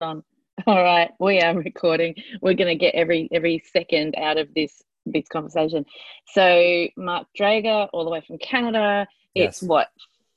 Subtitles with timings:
[0.00, 0.22] on.
[0.66, 2.14] All right, we are recording.
[2.40, 5.84] We're going to get every every second out of this this conversation.
[6.32, 9.06] So, Mark Drager, all the way from Canada.
[9.34, 9.68] It's Yes.
[9.68, 9.88] what?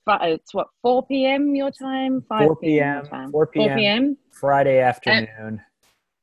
[0.08, 0.68] Uh, it's what?
[0.82, 1.56] Four p.m.
[1.56, 2.24] your time.
[2.28, 2.94] Five 4 p.m.
[2.94, 3.32] your time.
[3.32, 3.78] 4 Four p.m.
[3.80, 4.18] p.m.
[4.32, 5.62] Friday afternoon.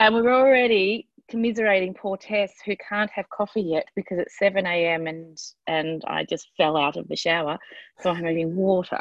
[0.01, 5.07] And we're already commiserating poor Tess who can't have coffee yet because it's 7 a.m.
[5.07, 5.39] and
[5.69, 7.59] and I just fell out of the shower.
[8.01, 9.01] So I'm having water.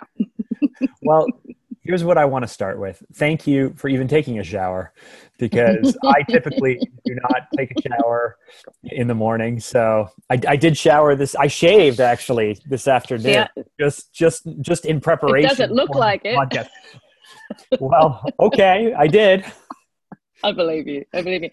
[1.02, 1.28] well,
[1.84, 3.04] here's what I want to start with.
[3.16, 4.94] Thank you for even taking a shower
[5.38, 8.38] because I typically do not take a shower
[8.84, 9.60] in the morning.
[9.60, 11.36] So I, I did shower this.
[11.36, 13.48] I shaved actually this afternoon, Yeah.
[13.80, 15.50] just just just in preparation.
[15.50, 16.36] doesn't look like it.
[16.36, 16.70] podcast.
[17.80, 19.46] well, okay, I did.
[20.44, 21.06] I believe you.
[21.14, 21.50] I believe you.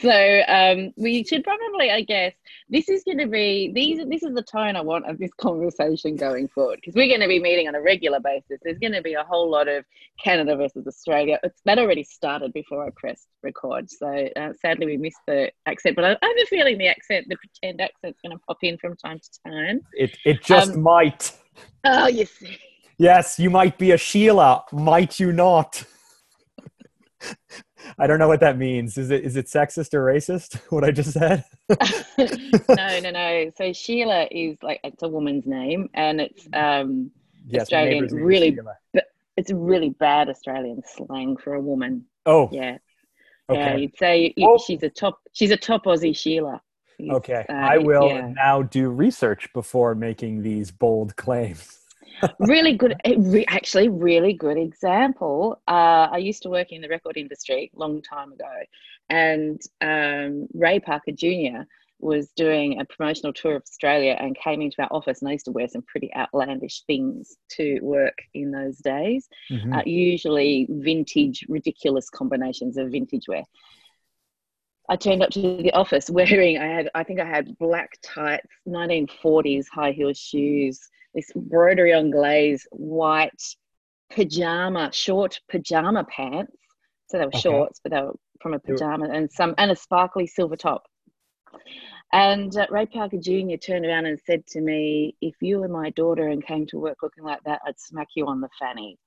[0.00, 2.34] So um, we should probably, I guess,
[2.68, 4.06] this is going to be these.
[4.06, 7.28] This is the tone I want of this conversation going forward because we're going to
[7.28, 8.60] be meeting on a regular basis.
[8.62, 9.84] There's going to be a whole lot of
[10.22, 11.38] Canada versus Australia.
[11.42, 13.90] It's, that already started before I pressed record.
[13.90, 17.26] So uh, sadly, we missed the accent, but I, I have a feeling the accent,
[17.28, 19.80] the pretend accent's going to pop in from time to time.
[19.94, 21.32] It it just Um, might.
[21.84, 22.58] Oh, you see.
[22.98, 25.84] Yes, you might be a Sheila, might you not?
[27.98, 28.96] I don't know what that means.
[28.98, 30.60] Is it is it sexist or racist?
[30.70, 31.44] What I just said?
[32.18, 33.50] no, no, no.
[33.56, 37.10] So Sheila is like it's a woman's name, and it's um.
[37.46, 38.58] Yes, Australian, neighbor's name is really-
[39.36, 42.06] it's a really bad Australian slang for a woman.
[42.24, 42.78] Oh, Yeah,
[43.50, 43.54] yeah.
[43.54, 43.80] okay.
[43.80, 45.20] You'd say you- Well- she's a top.
[45.32, 46.62] She's a top Aussie Sheila.
[47.10, 47.44] Okay.
[47.48, 48.28] uh, I will yeah.
[48.34, 51.80] now do research before making these bold claims.
[52.40, 52.94] Really good.
[53.04, 55.60] eh, re- Actually, really good example.
[55.68, 58.52] Uh, I used to work in the record industry a long time ago,
[59.08, 61.62] and um, Ray Parker Jr.
[62.00, 65.20] was doing a promotional tour of Australia and came into our office.
[65.22, 69.28] And I used to wear some pretty outlandish things to work in those days.
[69.50, 69.76] Mhm.
[69.78, 73.44] uh, usually vintage, ridiculous combinations of vintage wear.
[74.88, 78.46] I turned up to the office wearing, I had, I think I had black tights,
[78.68, 83.42] 1940s high heel shoes, this broderie anglaise, white
[84.10, 86.52] pajama, short pajama pants.
[87.08, 87.40] So they were Okay.
[87.40, 90.84] shorts, but they were from a pajama and some, and a sparkly silver top.
[92.12, 93.56] And uh, Ray Parker Jr.
[93.56, 96.98] turned around and said to me, If you were my daughter and came to work
[97.02, 98.98] looking like that, I'd smack you on the fanny.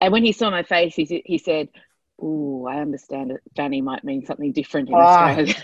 [0.00, 1.68] And when he saw my face, he, he said,
[2.22, 3.40] Ooh, I understand it.
[3.56, 5.30] Fanny might mean something different in Ah.
[5.30, 5.54] Australia.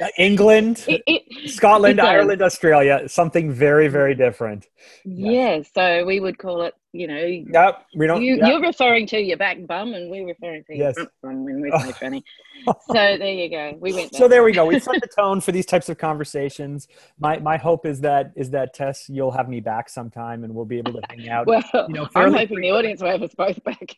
[0.00, 2.04] Uh, England, it, it, Scotland, it.
[2.04, 4.66] Ireland, Australia, something very, very different.
[5.04, 8.20] yeah, so we would call it, you know, Yep, we don't.
[8.22, 8.48] you, yep.
[8.48, 10.94] you're referring to your back bum, and we're referring to your Yes.
[10.96, 12.24] front bum when we say fanny.
[12.66, 13.76] So there you go.
[13.78, 14.14] We went.
[14.16, 14.66] so there we go.
[14.66, 16.88] We set the tone for these types of conversations.
[17.20, 20.64] My my hope is that is that Tess, you'll have me back sometime, and we'll
[20.64, 21.46] be able to hang out.
[21.46, 23.94] Well, you know, I'm hoping the audience will have us both back.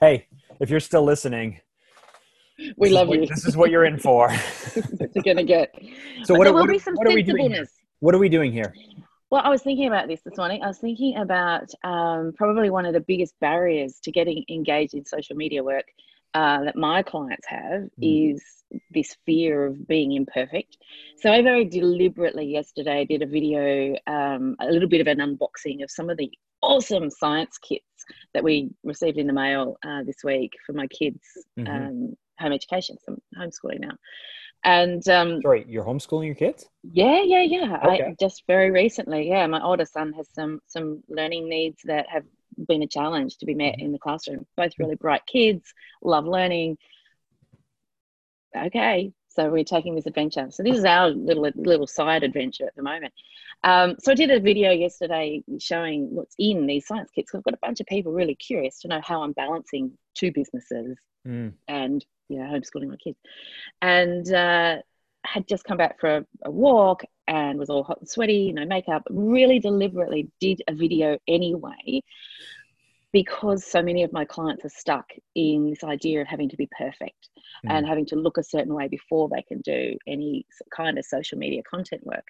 [0.00, 0.26] Hey,
[0.60, 1.60] if you're still listening,
[2.76, 3.26] we love what- you.
[3.26, 4.28] This is what you're in for.
[4.30, 5.74] what you're gonna get.
[6.24, 7.66] So But what, there will what, be some what are we doing here?
[8.00, 8.72] What are we doing here?
[9.30, 10.62] Well, I was thinking about this this morning.
[10.62, 15.04] I was thinking about um, probably one of the biggest barriers to getting engaged in
[15.04, 15.86] social media work
[16.34, 18.34] uh, that my clients have Mm.
[18.34, 18.42] is
[18.90, 20.76] this fear of being imperfect.
[21.18, 25.82] So I very deliberately yesterday did a video, um, a little bit of an unboxing
[25.82, 26.30] of some of the
[26.62, 27.91] awesome science kits
[28.34, 31.20] that we received in the mail uh, this week for my kids'
[31.58, 31.68] Mhm.
[31.68, 32.96] um, home education.
[33.04, 33.96] So I'm homeschooling now.
[34.64, 36.68] And um, Sorry, you're homeschooling your kids?
[36.82, 37.78] yeah, yeah, yeah.
[37.82, 42.24] I just very recently, yeah, my older son has some some learning needs that have
[42.68, 43.86] been a challenge to be met Mm-hmm.
[43.86, 44.46] in the classroom.
[44.56, 46.78] Both really bright kids, love learning.
[48.56, 50.48] Okay, so we're taking this adventure.
[50.50, 53.12] So this is our little little side adventure at the moment.
[53.64, 57.34] Um, so I did a video yesterday showing what's in these science kits.
[57.34, 60.98] I've got a bunch of people really curious to know how I'm balancing two businesses
[61.26, 61.52] Mm.
[61.68, 63.16] and you know homeschooling my kids
[63.80, 64.78] and uh,
[65.24, 68.64] had just come back for a, a walk and was all hot and sweaty no
[68.64, 72.02] makeup really deliberately did a video anyway
[73.12, 76.68] because so many of my clients are stuck in this idea of having to be
[76.76, 77.28] perfect
[77.64, 77.70] mm.
[77.70, 81.38] and having to look a certain way before they can do any kind of social
[81.38, 82.26] media content work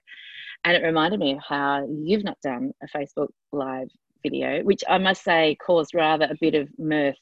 [0.64, 3.88] and it reminded me of how you've not done a facebook live
[4.22, 7.16] video which i must say caused rather a bit of mirth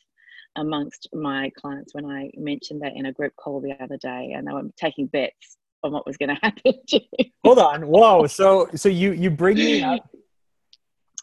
[0.56, 4.46] amongst my clients when I mentioned that in a group call the other day, and
[4.46, 6.74] they were taking bets on what was going to happen.
[6.88, 7.00] to.
[7.44, 7.86] Hold on.
[7.86, 8.26] Whoa.
[8.26, 10.08] So so you you bring me up.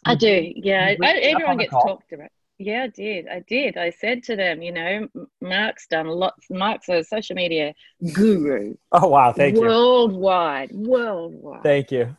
[0.08, 0.86] I do, yeah.
[0.86, 2.28] I, me up on everyone gets talked about.
[2.58, 3.28] Yeah, I did.
[3.28, 3.76] I did.
[3.76, 5.06] I said to them, you know,
[5.40, 6.46] Mark's done lots.
[6.50, 7.72] Mark's a social media
[8.12, 9.32] guru Oh wow.
[9.32, 9.60] Thank you.
[9.60, 11.62] worldwide, worldwide.
[11.62, 12.16] Thank you.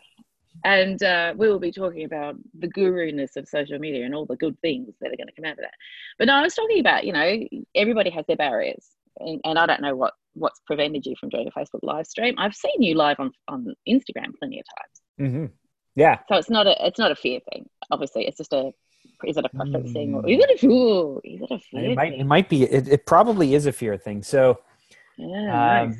[0.63, 4.35] and uh, we will be talking about the guru-ness of social media and all the
[4.35, 5.73] good things that are going to come out of that.
[6.17, 8.85] But no, I was talking about, you know, everybody has their barriers,
[9.17, 12.35] and, and I don't know what what's prevented you from doing a Facebook live stream.
[12.37, 15.31] I've seen you live on on Instagram plenty of times.
[15.31, 15.45] Mm-hmm.
[15.95, 16.19] Yeah.
[16.29, 17.69] So it's not a it's not a fear thing.
[17.91, 18.71] Obviously, it's just a
[19.25, 19.93] is it a preference mm.
[19.93, 21.91] thing or is it a ooh, is it a fear?
[21.91, 22.19] It might thing?
[22.21, 24.23] it might be it, it probably is a fear thing.
[24.23, 24.59] So
[25.17, 25.97] yeah, um, nice.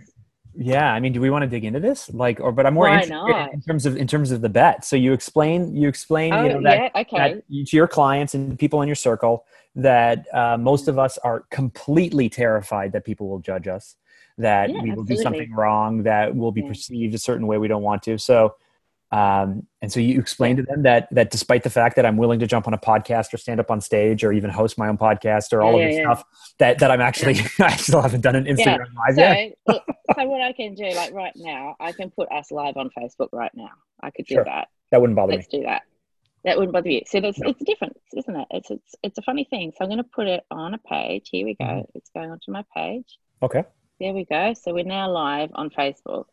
[0.56, 2.10] Yeah, I mean, do we want to dig into this?
[2.10, 3.54] Like, or but I'm more Why interested not?
[3.54, 4.84] in terms of in terms of the bet.
[4.84, 7.34] So you explain, you explain, oh, you know, that, yeah, okay.
[7.34, 9.46] that to your clients and people in your circle
[9.76, 13.96] that uh, most of us are completely terrified that people will judge us,
[14.38, 15.16] that yeah, we will absolutely.
[15.16, 16.68] do something wrong, that will be yeah.
[16.68, 18.18] perceived a certain way we don't want to.
[18.18, 18.56] So
[19.12, 22.40] um, and so you explain to them that that despite the fact that I'm willing
[22.40, 24.98] to jump on a podcast or stand up on stage or even host my own
[24.98, 26.24] podcast or all yeah, of this yeah, stuff,
[26.60, 29.54] that that I'm actually I still haven't done an Instagram live so, yet.
[30.16, 33.30] so what I can do, like right now, I can put us live on Facebook
[33.32, 33.72] right now.
[34.02, 34.44] I could do sure.
[34.44, 34.68] that.
[34.92, 35.38] That wouldn't bother me.
[35.38, 35.84] Let's do that.
[36.46, 37.02] That wouldn't bother you.
[37.08, 37.50] So that's no.
[37.50, 38.48] it's different, isn't it?
[38.52, 39.72] It's it's it's a funny thing.
[39.76, 41.30] So I'm going to put it on a page.
[41.32, 41.66] Here we go.
[41.66, 41.92] Mm-hmm.
[41.96, 43.18] It's going onto my page.
[43.42, 43.64] Okay.
[44.00, 44.54] There we go.
[44.54, 46.26] So we're now live on Facebook.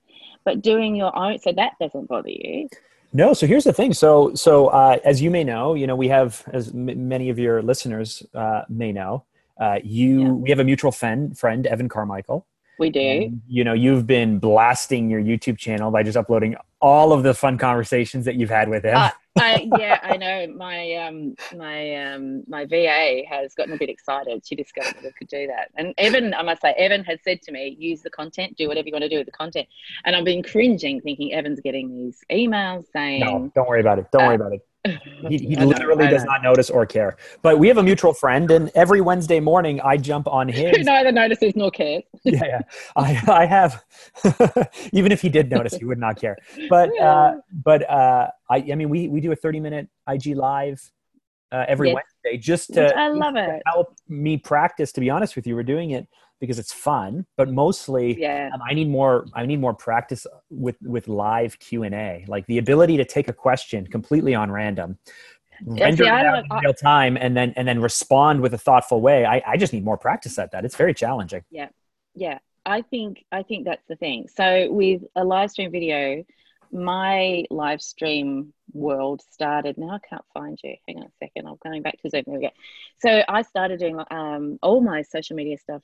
[0.46, 2.68] But doing your own, so that doesn't bother you.
[3.12, 3.92] No, so here's the thing.
[3.92, 7.38] So, so uh, as you may know, you know we have, as m- many of
[7.38, 9.24] your listeners uh, may know,
[9.60, 10.30] uh, you yeah.
[10.30, 12.46] we have a mutual friend, friend Evan Carmichael.
[12.78, 13.00] We do.
[13.00, 17.34] And, you know, you've been blasting your YouTube channel by just uploading all of the
[17.34, 18.96] fun conversations that you've had with him.
[19.36, 20.46] Uh, I, yeah, I know.
[20.56, 24.46] My um, my um, my VA has gotten a bit excited.
[24.46, 25.70] She discovered that I could do that.
[25.76, 28.56] And Evan, I must say, Evan has said to me, "Use the content.
[28.56, 29.68] Do whatever you want to do with the content."
[30.04, 34.06] And I've been cringing, thinking Evan's getting these emails saying, "No, don't worry about it.
[34.12, 34.60] Don't uh, worry about it."
[35.28, 37.16] He, he literally does not notice or care.
[37.42, 40.76] But we have a mutual friend, and every Wednesday morning I jump on his.
[40.76, 42.04] Who neither notices nor cares.
[42.24, 42.60] yeah, yeah.
[42.94, 43.84] I, I have.
[44.92, 46.36] even if he did notice, he would not care.
[46.68, 50.90] But uh, but uh, I I mean we we do a thirty minute IG live
[51.52, 51.96] uh, every yes.
[51.96, 53.62] Wednesday just to, I love it.
[53.66, 54.92] help me practice.
[54.92, 56.08] To be honest with you, we're doing it
[56.40, 58.50] because it's fun but mostly yeah.
[58.52, 62.96] um, i need more i need more practice with with live q&a like the ability
[62.96, 64.98] to take a question completely on random
[65.64, 69.24] render it out in real time and then and then respond with a thoughtful way
[69.24, 71.68] I, I just need more practice at that it's very challenging yeah
[72.14, 76.22] yeah i think i think that's the thing so with a live stream video
[76.72, 79.78] my live stream world started.
[79.78, 80.74] Now I can't find you.
[80.86, 81.46] Hang on a second.
[81.46, 82.24] I'm going back to Zoom.
[82.26, 82.50] There we go.
[82.98, 85.82] So I started doing um, all my social media stuff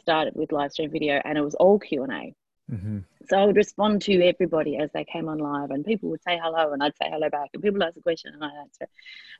[0.00, 2.34] started with live stream video and it was all q&a
[2.70, 2.98] mm-hmm.
[3.28, 6.38] so i would respond to everybody as they came on live and people would say
[6.42, 8.86] hello and i'd say hello back and people would ask a question and i'd answer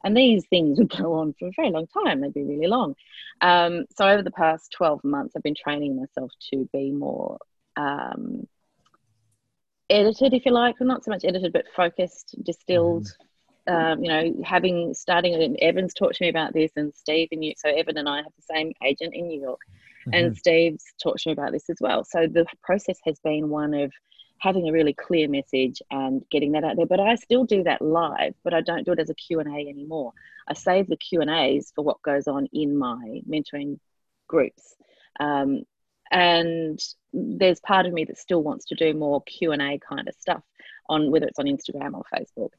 [0.04, 2.94] and these things would go on for a very long time they'd be really long
[3.40, 7.38] um, so over the past 12 months i've been training myself to be more
[7.76, 8.46] um,
[9.92, 13.26] edited if you like well not so much edited but focused distilled mm-hmm.
[13.68, 17.44] Um, you know, having starting and Evan's talked to me about this, and Steve and
[17.44, 17.52] you.
[17.56, 19.60] So Evan and I have the same agent in New York,
[20.06, 20.14] Mm-hmm.
[20.14, 22.04] And Steve's talked to me about this as well.
[22.04, 23.92] So the process has been one of
[24.38, 26.86] having a really clear message and getting that out there.
[26.86, 30.12] But I still do that live, but I don't do it as a Q&A anymore.
[30.48, 33.78] I save the Q&As for what goes on in my mentoring
[34.26, 34.74] groups.
[35.20, 35.62] Um,
[36.12, 36.80] and
[37.12, 40.42] there's part of me that still wants to do more q&a kind of stuff
[40.88, 42.50] on whether it's on instagram or facebook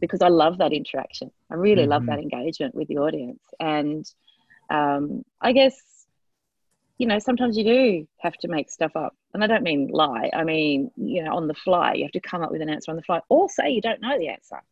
[0.00, 1.92] because i love that interaction i really mm-hmm.
[1.92, 4.12] love that engagement with the audience and
[4.70, 5.96] um, i guess
[6.98, 9.14] you know, sometimes you do have to make stuff up.
[9.34, 10.30] And I don't mean lie.
[10.32, 12.90] I mean, you know, on the fly, you have to come up with an answer
[12.90, 14.62] on the fly or say you don't know the answer.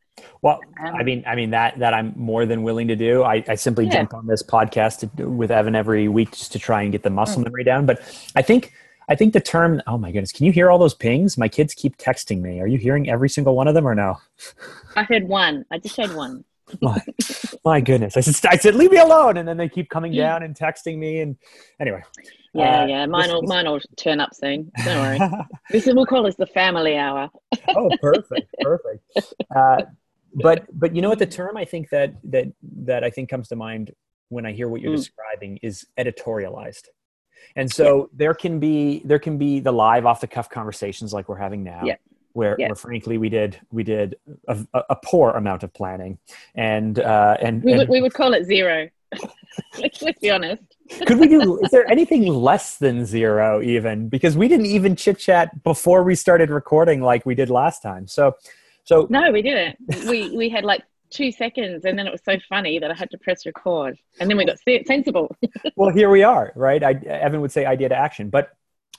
[0.43, 3.23] Well, I mean, I mean that that I'm more than willing to do.
[3.23, 3.93] I, I simply yeah.
[3.93, 7.11] jump on this podcast to, with Evan every week just to try and get the
[7.11, 7.45] muscle mm.
[7.45, 7.87] memory down.
[7.87, 8.01] But
[8.37, 8.73] I think
[9.09, 9.83] I think the term.
[9.87, 11.37] Oh my goodness, can you hear all those pings?
[11.37, 12.61] My kids keep texting me.
[12.61, 14.19] Are you hearing every single one of them or no?
[14.97, 15.65] I heard one.
[15.71, 16.45] I just heard one
[16.81, 17.01] my,
[17.65, 18.17] my goodness.
[18.17, 19.37] I said, I said, leave me alone.
[19.37, 21.21] And then they keep coming down and texting me.
[21.21, 21.37] And
[21.81, 22.03] anyway.
[22.53, 23.07] Yeah, uh, yeah.
[23.07, 24.71] Mine will, mine will turn up soon.
[24.85, 25.19] Don't worry.
[25.71, 27.31] this is, we'll call this the family hour.
[27.69, 28.55] oh, perfect.
[28.61, 29.03] Perfect.
[29.55, 29.83] Uh,
[30.35, 33.49] but, but you know what, the term I think that, that, that I think comes
[33.49, 33.93] to mind
[34.29, 34.97] when I hear what you're mm.
[34.97, 36.89] describing is editorialized.
[37.57, 38.05] And so yeah.
[38.15, 41.63] there can be, there can be the live off the cuff conversations like we're having
[41.63, 41.83] now.
[41.85, 41.97] Yeah
[42.35, 44.17] where, where frankly we did we did
[44.49, 44.59] a,
[44.91, 46.19] a poor amount of planning
[46.55, 48.89] and uh, and we would, and, we would call it zero.
[49.79, 50.63] let's, let's be honest.
[51.07, 51.61] Could we do?
[51.61, 54.09] Is there anything less than zero even?
[54.09, 58.09] Because we didn't even chit chat before we started recording like we did last time.
[58.09, 58.35] So,
[58.85, 59.77] so no, we didn't.
[60.09, 63.11] We we had like two seconds and then it was so funny that I had
[63.11, 65.37] to press record and then we got sensible.
[65.77, 66.83] well, here we are, right?
[66.83, 68.51] I, Evan would say idea to action, but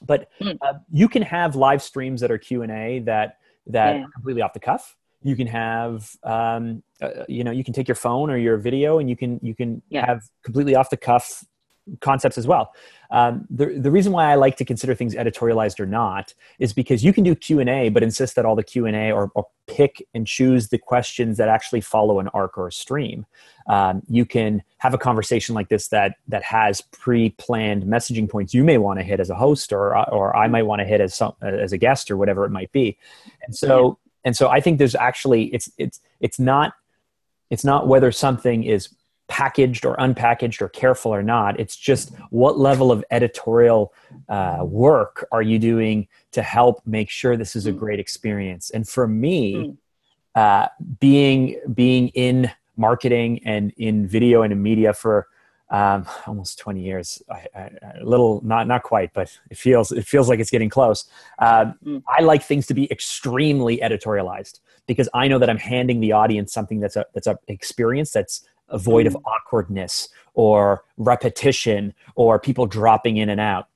[0.02, 0.58] but mm.
[0.62, 3.38] uh, you can have live streams that are q&a that
[3.68, 4.04] that yeah.
[4.04, 7.88] are completely off the cuff you can have um, uh, you know you can take
[7.88, 10.06] your phone or your video and you can you can Yeah.
[10.06, 11.44] have completely off the cuff
[12.02, 12.74] concepts as well.
[13.12, 17.04] Um, the, the reason why i like to consider things editorialized or not is because
[17.04, 20.70] you can do q&a but insist that all the q&a or, or pick and choose
[20.70, 23.26] the questions that actually follow an arc or a stream.
[23.68, 28.64] Um, you can have a conversation like this that that has pre-planned messaging points you
[28.64, 31.14] may want to hit as a host or or i might want to hit as
[31.14, 32.98] some as a guest or whatever it might be.
[33.44, 36.74] And so and so i think there's actually it's it's it's not
[37.50, 38.90] it's not whether something is
[39.28, 43.92] packaged or unpackaged or careful or not it's just what level of editorial
[44.30, 47.80] uh, work are you doing to help make sure this is a Mm.
[47.80, 49.78] great experience and for me Mm.
[50.36, 50.68] uh,
[51.00, 55.28] being being in marketing and in video and in media for
[55.72, 57.62] um, almost 20 years I, I,
[58.02, 61.10] a little not not quite but it feels it feels like it's getting close
[61.42, 62.04] Mm.
[62.08, 66.54] i like things to be extremely editorialized because i know that i'm handing the audience
[66.54, 73.18] something that's a that's a experience that's void of awkwardness or repetition or people dropping
[73.18, 73.68] in and out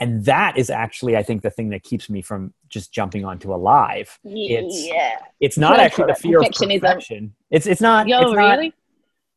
[0.00, 3.52] and that is actually i think the thing that keeps me from just jumping onto
[3.52, 5.16] a live It's- yeah.
[5.40, 8.74] it's not actually the fear of perfection it's it's not Yo, it's not- really?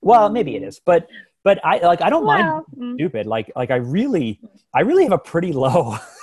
[0.01, 1.07] well maybe it is but
[1.43, 2.93] but i like i don't mind mm.
[2.95, 3.27] stupid.
[3.27, 4.39] Like like I really
[4.73, 5.97] I really have a pretty low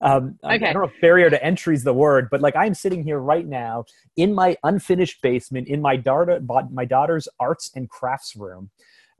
[0.00, 2.74] um I- I don't know if barrier to entry is the word, but like I'm
[2.74, 3.84] sitting here right now
[4.16, 8.70] in my unfinished basement in my daughter my daughter's arts and crafts room.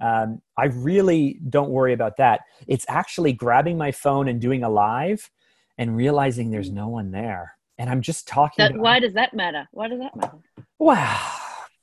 [0.00, 2.42] Um, I really don't worry about that.
[2.68, 5.28] It's actually grabbing my phone and doing a live
[5.76, 7.56] and realizing there's no one there.
[7.78, 9.68] And I'm just talking That, to- why does that matter?
[9.72, 10.38] Why does that matter?
[10.78, 11.18] Wow.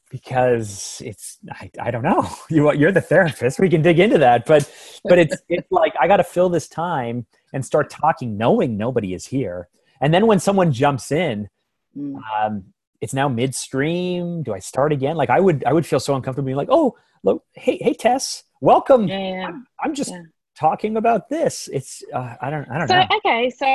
[0.10, 2.30] Because it's I, I don't know.
[2.50, 3.60] You you're the therapist.
[3.60, 4.46] We can dig into that.
[4.46, 4.72] But
[5.04, 9.26] but it's it's like I gotta fill this time and start talking knowing nobody is
[9.26, 9.70] here.
[10.02, 11.50] And then when someone jumps in,
[11.98, 12.20] Mm.
[12.38, 12.66] um,
[13.00, 14.44] it's now midstream.
[14.44, 15.16] Do I start again?
[15.16, 18.44] Like I would I would feel so uncomfortable being like, oh look, hey, hey Tess,
[18.60, 19.08] welcome.
[19.08, 19.46] Yeah.
[19.48, 20.24] I'm, I'm just Yeah.
[20.60, 21.70] talking about this.
[21.72, 23.08] It's uh, I don't I don't So know.
[23.18, 23.66] okay, so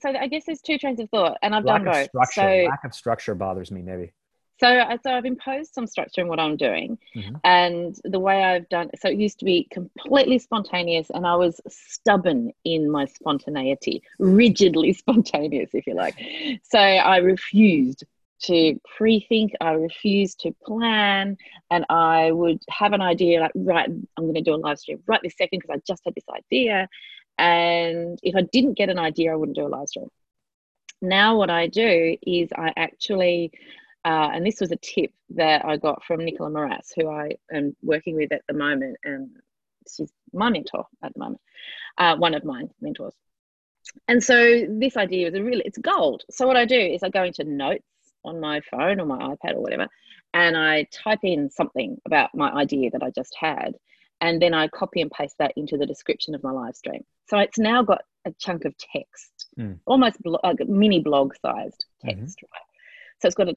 [0.00, 2.04] so I guess there's two trains of thought, and I've Lack done both.
[2.06, 2.40] structure.
[2.62, 4.14] So Lack of structure bothers me maybe.
[4.60, 7.40] So so I've imposed some structure in what I'm doing, Mhm.
[7.44, 8.90] and the way I've done.
[9.00, 14.92] So it used to be completely spontaneous, and I was stubborn in my spontaneity, rigidly
[15.02, 16.14] spontaneous, if you like.
[16.62, 18.04] So I refused
[18.40, 19.52] to pre-think.
[19.60, 21.36] I refused to plan,
[21.70, 25.02] and I would have an idea like, right, I'm going to do a live stream
[25.06, 26.88] right this second because I just had this idea,
[27.38, 30.08] and if I didn't get an idea, I wouldn't do a live stream.
[31.00, 33.52] Now what I do is I actually
[34.04, 37.76] uh, and this was a tip that I got from Nicola Moras, who I am
[37.82, 39.30] working with at the moment, and
[39.88, 41.40] she's my mentor at the moment,
[41.98, 43.14] uh, one of my mentors.
[44.06, 46.24] And so this idea is a really it's gold.
[46.30, 47.84] So what I do is I go into notes
[48.24, 49.88] on my phone or my iPad or whatever,
[50.34, 53.74] and I type in something about my idea that I just had,
[54.20, 57.04] and then I copy and paste that into the description of my live stream.
[57.28, 59.74] So it's now got a chunk of text, Hmm.
[59.86, 62.10] almost blo- like a mini blog sized Mhm.
[62.10, 62.62] text, right?
[63.20, 63.54] So it's got a,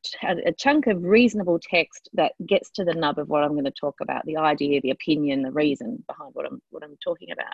[0.48, 3.72] a chunk of reasonable text that gets to the nub of what I'm going to
[3.72, 7.54] talk about, the idea, the opinion, the reason behind what I'm what I'm talking about.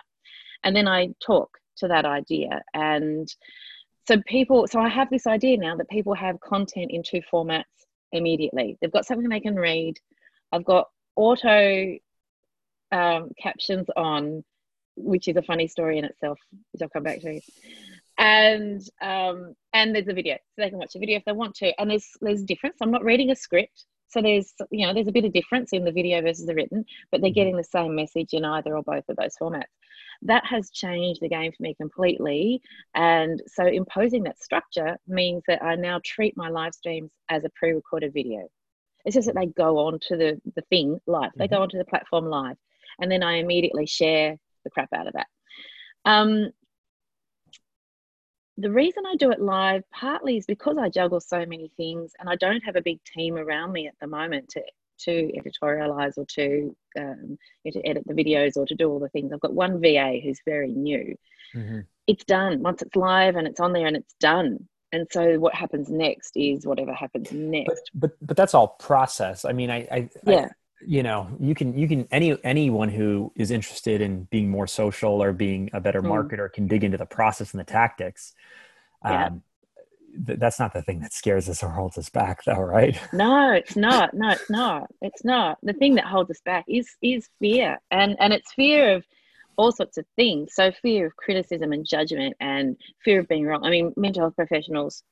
[0.64, 2.62] And then I talk to that idea.
[2.72, 3.28] And
[4.06, 7.64] so people so I have this idea now that people have content in two formats
[8.12, 8.78] immediately.
[8.80, 9.94] They've got something they can read.
[10.50, 11.98] I've got auto
[12.90, 14.44] um, captions on,
[14.96, 16.38] which is a funny story in itself,
[16.72, 17.40] which I'll come back to
[18.18, 21.54] and um, and there's a video, so they can watch a video if they want
[21.56, 21.72] to.
[21.80, 22.76] And there's there's difference.
[22.82, 25.84] I'm not reading a script, so there's you know there's a bit of difference in
[25.84, 29.08] the video versus the written, but they're getting the same message in either or both
[29.08, 29.64] of those formats.
[30.22, 32.60] That has changed the game for me completely.
[32.94, 37.50] And so imposing that structure means that I now treat my live streams as a
[37.50, 38.48] pre-recorded video.
[39.04, 41.30] It's just that they go on to the the thing live.
[41.36, 42.56] They go onto the platform live,
[43.00, 45.28] and then I immediately share the crap out of that.
[46.04, 46.50] Um,
[48.58, 52.28] the reason I do it live partly is because I juggle so many things and
[52.28, 54.62] I don't have a big team around me at the moment to
[55.04, 57.38] to editorialize or to um,
[57.70, 59.32] to edit the videos or to do all the things.
[59.32, 61.14] I've got one VA who's very new.
[61.54, 61.86] Mhm.
[62.08, 64.68] It's done once it's live and it's on there and it's done.
[64.90, 67.90] And so what happens next is whatever happens next.
[67.94, 69.44] but but that's all process.
[69.44, 70.48] I mean, I, I, I Yeah.
[70.86, 75.22] You know, you can you can any anyone who is interested in being more social
[75.22, 76.08] or being a better Mm.
[76.08, 78.34] marketer can dig into the process and the tactics.
[79.04, 79.26] Yeah.
[79.26, 79.42] Um,
[80.26, 82.98] th- that's not the thing that scares us or holds us back, though, right?
[83.12, 84.14] No, it's not.
[84.14, 84.90] No, it's not.
[85.02, 85.58] It's not.
[85.62, 89.04] The thing that holds us back is is fear, and and it's fear of
[89.56, 90.54] all sorts of things.
[90.54, 93.64] So fear of criticism and judgment, and fear of being wrong.
[93.64, 95.02] I mean, mental health professionals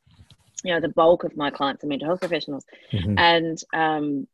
[0.64, 3.14] you know the bulk of my clients are mental health professionals Mhm.
[3.18, 4.26] and um,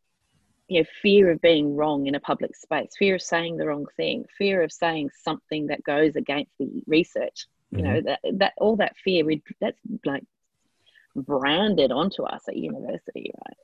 [0.72, 3.86] you know fear of being wrong in a public space fear of saying the wrong
[3.96, 8.76] thing fear of saying something that goes against the research you know that that all
[8.76, 10.24] that fear we that's like
[11.14, 13.56] branded onto us at university right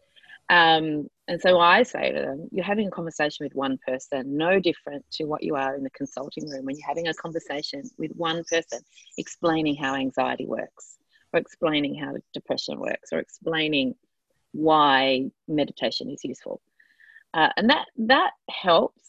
[0.51, 4.59] um, and so I say to them, you're having a conversation with one person, no
[4.59, 8.13] different to what you are in the consulting room when you're having a conversation with
[8.13, 8.81] one person,
[9.19, 10.97] explaining how anxiety works,
[11.35, 13.95] or explaining how depression works, or explaining
[14.53, 16.63] why meditation is useful.
[17.35, 19.03] Uh, and that that helps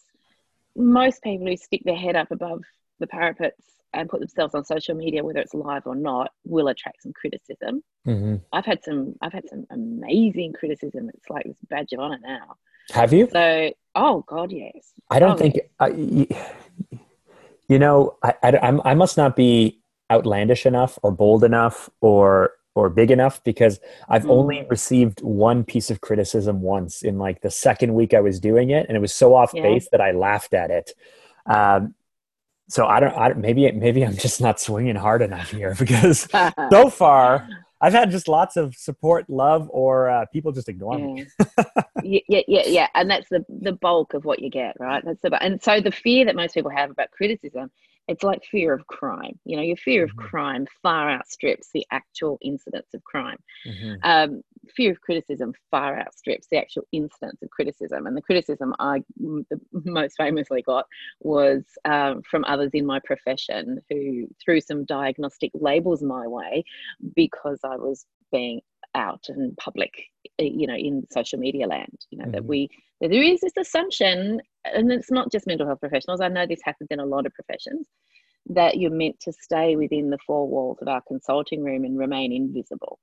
[0.75, 2.61] most people who stick their head up above
[2.99, 3.61] the parapets
[3.93, 7.83] and put themselves on social media, whether it's live or not, will attract some criticism.
[8.05, 8.41] Mhm.
[8.53, 11.09] I've had some I've had some amazing criticism.
[11.13, 12.55] It's like this badge of honor now.
[12.91, 13.27] Have you?
[13.31, 14.93] So oh god, yes.
[15.09, 15.59] I don't Oh, think.
[15.79, 16.27] I, y-
[17.67, 19.79] you know, I, I, I must not be
[20.11, 24.31] outlandish enough, or bold enough, or or big enough because I've Mm.
[24.31, 28.69] only received one piece of criticism once in like the second week I was doing
[28.69, 29.63] it, and it was so off Yeah.
[29.63, 30.93] base that I laughed at it.
[31.45, 31.95] Um,
[32.67, 33.17] so I don't.
[33.17, 33.39] I don't.
[33.39, 36.27] Maybe maybe I'm just not swinging hard enough here because
[36.71, 37.47] so far
[37.81, 41.25] I've had just lots of support, love, or uh, people just ignore me.
[42.03, 42.19] yeah.
[42.27, 45.03] yeah, yeah, yeah, and that's the the bulk of what you get, right?
[45.03, 47.71] That's the and so the fear that most people have about criticism,
[48.09, 49.39] it's like fear of crime.
[49.45, 50.17] You know, your fear of Mhm.
[50.17, 53.37] crime far outstrips the actual incidents of crime.
[53.65, 53.99] Mhm.
[54.03, 54.41] um,
[54.75, 58.05] fear of criticism far outstrips the actual instance of criticism.
[58.07, 60.85] And the criticism I m- the most famously got
[61.21, 66.63] was um, from others in my profession who threw some diagnostic labels my way
[67.15, 68.61] because I was being
[68.99, 69.93] out and public,
[70.37, 71.97] eh, you know, in social media land.
[72.11, 72.47] You know that Mhm.
[72.47, 72.69] we
[73.01, 76.21] that there is this assumption, and it's not just mental health professionals.
[76.21, 77.87] I know this happens in a lot of professions
[78.47, 82.31] that you're meant to stay within the four walls of our consulting room and remain
[82.31, 82.99] invisible.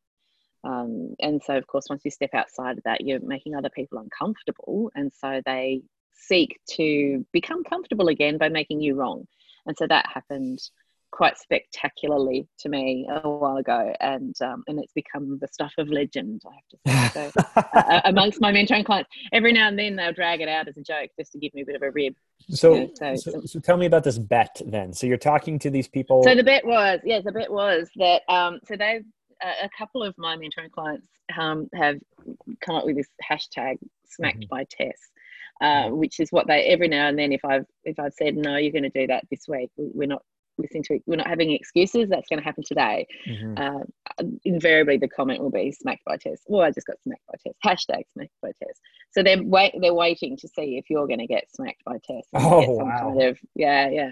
[0.65, 3.99] Um, and so, of course, once you step outside of that, you're making other people
[3.99, 4.91] uncomfortable.
[4.95, 9.29] And so they seek to become comfortable again by making you wrong.
[9.67, 10.61] And so that happened
[11.11, 13.95] quite spectacularly to me a while ago.
[14.01, 17.31] And, um, and it's become the stuff of legend, I have to say.
[17.35, 20.77] So, uh, amongst my mentoring clients, every now and then they'll drag it out as
[20.77, 22.15] a joke just to give me a bit of a rib.
[22.51, 24.93] So, Yeah, so- so, so tell me about this bet then.
[24.93, 26.23] So you're talking to these people.
[26.23, 28.23] So the bet was, yes, the bet was that.
[28.29, 29.05] Um, so they've
[29.43, 31.07] a a couple of my mentoring clients
[31.39, 31.97] um, have
[32.61, 33.77] come up with this hashtag
[34.09, 34.49] "smacked Mhm.
[34.49, 34.99] by Tess,"
[35.61, 37.33] uh, which is what they every now and then.
[37.33, 39.71] If I've if I've said no, you're going to do that this week.
[39.77, 40.23] We're not
[40.59, 41.03] listening to it.
[41.07, 42.09] We're not having excuses.
[42.09, 43.07] That's going to happen today.
[43.29, 43.59] Mhm.
[43.59, 47.35] Uh, invariably, the comment will be "smacked by Tess Well, I just got smacked by
[47.45, 48.79] Tess Hashtag smacked by Tess
[49.13, 52.25] So they're wait they're waiting to see if you're going to get smacked by Tess
[52.35, 52.99] Oh, wow.
[53.15, 54.11] Kind of, yeah, yeah.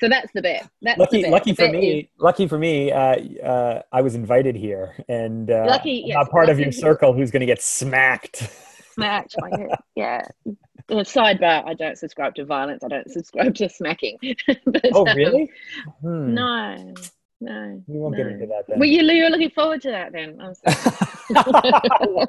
[0.00, 0.68] So that's the bet.
[0.82, 1.30] That's lucky, the bet.
[1.32, 2.00] lucky for bet me.
[2.00, 2.92] is- lucky for me.
[2.92, 7.30] Uh, uh, I was invited here, and uh, Lucky, yes, part of your circle who's
[7.30, 8.48] going to get smacked.
[8.92, 9.70] smacked by it.
[9.96, 10.22] Yeah.
[10.90, 12.82] Uh, Sidebar: I don't subscribe to violence.
[12.84, 14.18] I don't subscribe to smacking.
[14.46, 15.50] but, oh, um, really?
[16.00, 16.34] Hmm.
[16.34, 16.94] no,
[17.40, 17.82] no.
[17.86, 18.78] We won't get into that then.
[18.78, 20.38] Well, you, you're looking forward to that then.
[20.40, 20.76] I'm sorry.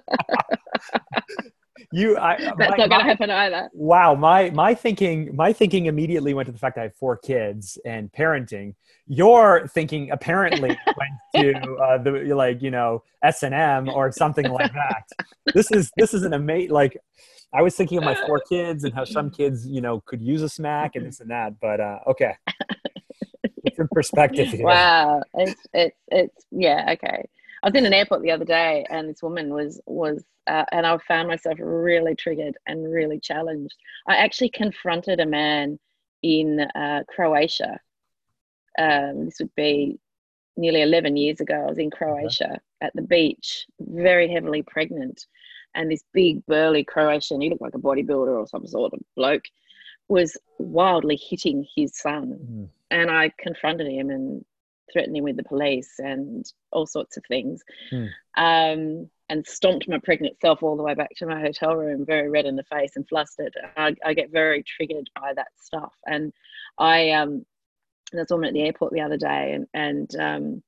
[1.91, 3.69] you, I, That's my- not going to happen either.
[3.73, 7.17] Wow, my my thinking my thinking immediately went to the fact that I have four
[7.17, 8.75] kids and parenting.
[9.07, 14.49] Your thinking apparently went to uh, the like you know S and M or something
[14.49, 15.03] like that.
[15.53, 16.97] This is this is an amazing like.
[17.53, 20.41] I was thinking of my four kids and how some kids you know could use
[20.41, 22.35] a smack and this and that, but uh, okay,
[23.65, 24.65] different perspective here.
[24.65, 27.25] Wow, it's it's it's yeah okay.
[27.63, 30.85] I was in an airport the other day, and this woman was was, uh, and
[30.85, 33.75] I found myself really triggered and really challenged.
[34.07, 35.79] I actually confronted a man
[36.23, 37.79] in uh, Croatia.
[38.79, 39.99] Um, this would be
[40.57, 41.55] nearly eleven years ago.
[41.55, 45.27] I was in Croatia at the beach, very heavily pregnant,
[45.75, 49.43] and this big burly Croatian, he looked like a bodybuilder or some sort of bloke,
[50.07, 52.69] was wildly hitting his son Mm.
[52.89, 54.45] and I confronted him and
[54.91, 57.63] threatened him with the police and all sorts of things.
[57.89, 58.05] Hmm.
[58.35, 62.29] Um, and stomped my pregnant self all the way back to my hotel room, very
[62.29, 63.53] red in the face and flustered.
[63.77, 65.93] I, I get very triggered by that stuff.
[66.05, 66.33] And
[66.77, 67.45] I, um,
[68.11, 70.63] there was a woman at the airport the other day, and and um,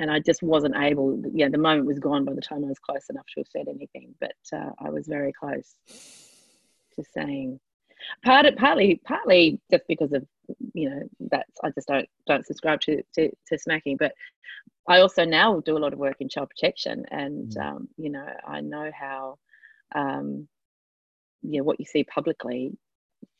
[0.00, 1.22] and I just wasn't able.
[1.32, 3.68] Yeah, the moment was gone by the time I was close enough to have said
[3.68, 4.14] anything.
[4.18, 5.74] But uh, I was very close
[6.96, 7.60] to saying
[8.24, 10.26] part of, partly partly just because of
[10.72, 14.14] you know that's I just don't don't subscribe to to, to smacking, but
[14.88, 17.60] I also now do a lot of work in child protection, and Mm.
[17.60, 19.38] um, you know I know how
[19.94, 20.48] um,
[21.42, 22.72] you know what you see publicly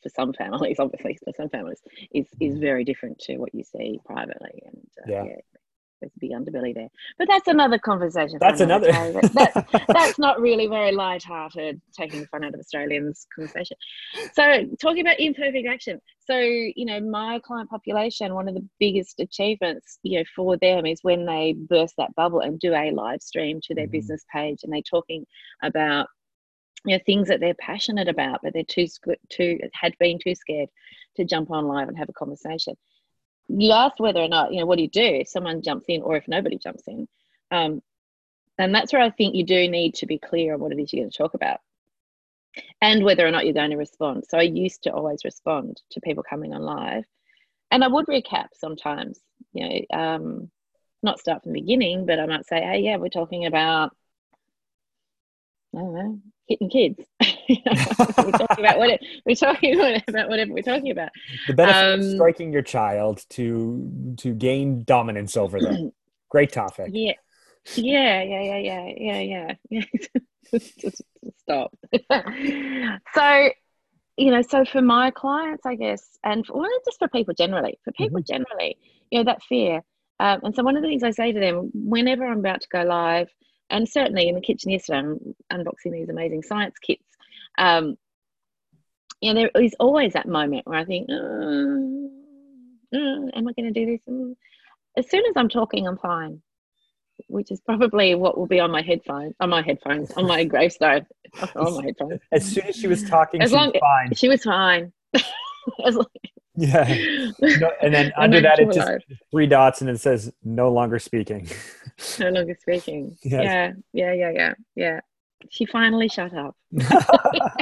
[0.03, 1.81] for some families, obviously for some families,
[2.13, 5.23] is is very different to what you see privately, and uh, Yeah.
[5.23, 5.50] yeah.
[6.01, 6.89] There's a big underbelly there.
[7.17, 8.37] But that's another conversation.
[8.39, 8.91] That's another.
[8.91, 13.77] that, that's not really very light-hearted, taking the fun out of Australians conversation.
[14.33, 16.01] So talking about imperfect action.
[16.19, 20.85] So you know, my client population, one of the biggest achievements, you know, for them
[20.85, 23.91] is when they burst that bubble and do a live stream to their mm-hmm.
[23.91, 25.25] business page, and they're talking
[25.63, 26.07] about
[26.85, 28.87] you know things that they're passionate about, but they're too
[29.29, 30.69] too had been too scared
[31.17, 32.75] to jump on live and have a conversation
[33.57, 36.01] you asked whether or not, you know, what do you do if someone jumps in
[36.01, 37.07] or if nobody jumps in?
[37.51, 37.81] Um,
[38.57, 40.93] and that's where I think you do need to be clear on what it is
[40.93, 41.59] you're going to talk about
[42.81, 44.25] and whether or not you're going to respond.
[44.29, 47.03] So I used to always respond to people coming on live
[47.71, 49.19] and I would recap sometimes,
[49.53, 50.51] you know, um,
[51.01, 53.95] not start from the beginning, but I might say, hey, yeah, we're talking about,
[55.75, 56.19] I don't know,
[56.51, 56.99] hitting kids.
[57.49, 61.09] we're talking about what we're talking about whatever we're talking about.
[61.47, 65.91] The benefit um, of striking your child to to gain dominance over them.
[66.29, 66.89] Great topic.
[66.91, 67.13] Yeah.
[67.75, 69.81] Yeah, yeah, yeah, yeah, yeah, yeah.
[70.81, 71.03] just,
[71.37, 71.71] stop.
[73.13, 73.49] so,
[74.17, 77.77] you know, so for my clients, I guess, and for, well, just for people generally,
[77.83, 78.33] for people mm-hmm.
[78.33, 78.77] generally,
[79.11, 79.83] you know, that fear.
[80.19, 82.67] Um, and so one of the things I say to them whenever I'm about to
[82.71, 83.29] go live,
[83.71, 87.03] and certainly in the kitchen yesterday, I'm unboxing these amazing science kits.
[87.57, 87.97] Um,
[89.21, 91.15] you know, there is always that moment where I think, uh,
[92.93, 94.01] am I going to do this?
[94.09, 94.35] Mm.
[94.97, 96.41] As soon as I'm talking, I'm fine,
[97.27, 101.05] which is probably what will be on my headphones, on my headphones, on my gravestone,
[101.55, 102.19] on my headphones.
[102.31, 104.15] As soon as she was talking, as she long, was fine.
[104.15, 104.91] She was fine.
[105.85, 106.07] as long,
[106.55, 107.31] yeah.
[107.39, 108.91] No, and then under that, it's just
[109.31, 111.47] three dots and it says no longer speaking.
[112.19, 113.17] no longer speaking.
[113.23, 113.75] Yes.
[113.93, 114.13] Yeah.
[114.13, 114.13] Yeah.
[114.13, 114.31] Yeah.
[114.31, 114.53] Yeah.
[114.75, 114.99] Yeah.
[115.49, 116.55] She finally shut up.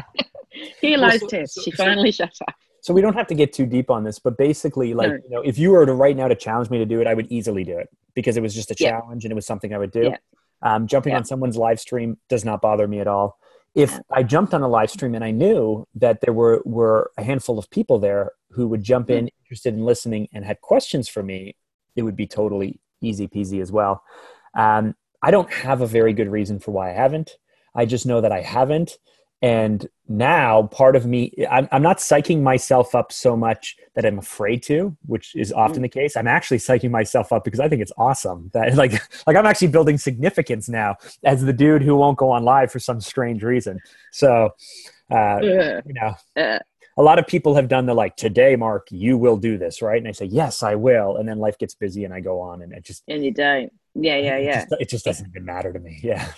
[0.82, 1.54] He well, so, Tess.
[1.54, 2.56] So, she finally so, shut up.
[2.82, 5.16] So we don't have to get too deep on this, but basically, like, no.
[5.16, 7.14] you know, if you were to right now to challenge me to do it, I
[7.14, 9.78] would easily do it because it was just a challenge and it was something I
[9.78, 10.10] would do.
[10.10, 10.18] Yeah.
[10.62, 11.20] Um, jumping yeah.
[11.20, 13.38] on someone's live stream does not bother me at all
[13.76, 17.24] if I jumped on a live stream and I knew that there were, were a
[17.24, 19.44] handful of people there who would jump in, mm-hmm.
[19.44, 21.56] interested in listening, and had questions for me,
[21.96, 24.04] it would be totally easy peasy as well.
[24.54, 27.38] Um, I don't have a very good reason for why I haven't.
[27.76, 28.98] I just know that I haven't
[29.42, 34.20] and now part of me I'm, I'm not psyching myself up so much that i'm
[34.20, 35.84] afraid to which is often mm.
[35.84, 38.94] the case i'm actually psyching myself up because i think it's awesome that like
[39.28, 42.80] like i'm actually building significance now as the dude who won't go on live for
[42.80, 43.80] some strange reason
[44.12, 44.50] so
[45.12, 46.60] uh, you know
[47.00, 49.98] a lot of people have done the like today mark you will do this right?
[49.98, 51.16] And i say yes i will.
[51.18, 53.72] And then life gets busy and i go on and it just and you don't.
[53.96, 56.00] Yeah yeah yeah it just, it just doesn't even matter to me.
[56.04, 56.32] Yeah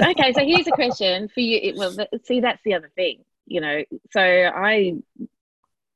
[0.00, 1.58] okay so here's a question for you.
[1.62, 3.82] It, well see that's the other thing you know.
[4.12, 4.94] So i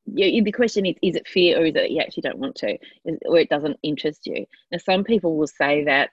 [0.06, 2.76] yeah, the question is is it fear or is it you actually don't want to?
[3.24, 4.44] Or it doesn't interest you?
[4.70, 6.10] Now some people will say that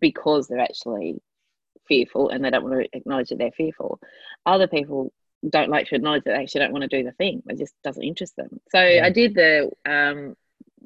[0.00, 1.20] because they're actually
[1.86, 4.00] fearful and they don't want to acknowledge that they're fearful.
[4.46, 5.12] Other people
[5.48, 7.74] don't like to acknowledge that they actually don't want to do the thing it just
[7.82, 9.04] doesn't interest them so yeah.
[9.04, 10.36] i did the um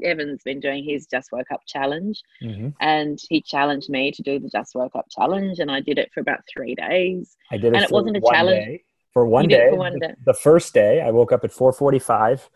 [0.02, 2.70] Evan's been doing his Just Woke Up challenge, mm-hmm.
[2.80, 6.10] and he challenged me to do the Just Woke Up challenge, and I did it
[6.12, 7.36] for about three days.
[7.50, 8.84] I did it, and it wasn't a challenge day.
[9.12, 9.70] for one day.
[9.70, 10.14] For one day.
[10.24, 12.48] The first day, I woke up at four forty-five,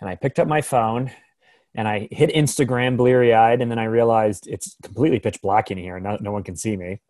[0.00, 1.10] and I picked up my phone,
[1.74, 5.96] and I hit Instagram bleary-eyed, and then I realized it's completely pitch black in here,
[5.96, 7.00] and no, no one can see me.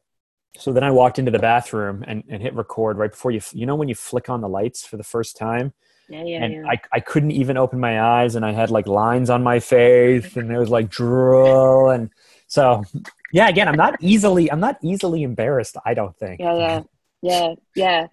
[0.58, 3.40] So then I walked into the bathroom and, and hit record right before you.
[3.52, 5.72] You know when you flick on the lights for the first time?
[6.08, 6.64] Yeah, yeah, and yeah.
[6.66, 10.36] I, I couldn't even open my eyes and I had like lines on my face
[10.36, 12.10] and there was like drool and
[12.48, 12.84] so
[13.32, 16.40] yeah again I'm not easily I'm not easily embarrassed I don't think.
[16.40, 16.82] Yeah yeah.
[17.22, 18.06] Yeah yeah.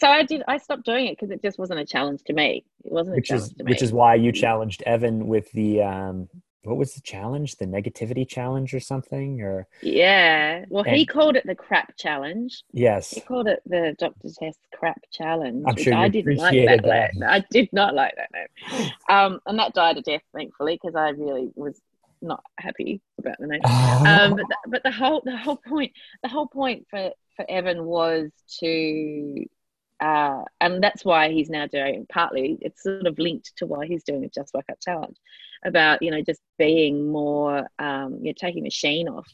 [0.00, 2.64] So I did I stopped doing it because it just wasn't a challenge to me.
[2.84, 6.28] It wasn't which is which is why you challenged Evan with the um
[6.66, 7.56] what was the challenge?
[7.56, 9.40] The negativity challenge or something?
[9.40, 12.64] Or yeah, well, and, he called it the crap challenge.
[12.72, 15.64] Yes, he called it the doctor Tess crap challenge.
[15.66, 17.14] I'm sure I didn't like that, that.
[17.14, 17.28] Name.
[17.28, 18.90] I did not like that name.
[19.08, 21.80] Um, and that died a death, thankfully, because I really was
[22.20, 23.60] not happy about the name.
[23.64, 27.84] um, but the, but the whole the whole point the whole point for for Evan
[27.84, 29.46] was to
[30.00, 34.04] uh, and that's why he's now doing partly it's sort of linked to why he's
[34.04, 35.16] doing a just woke up challenge
[35.64, 39.28] about you know just being more um, you know taking the sheen off.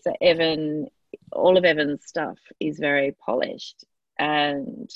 [0.00, 0.88] So evan
[1.30, 3.84] all of evan's stuff is very polished
[4.18, 4.90] and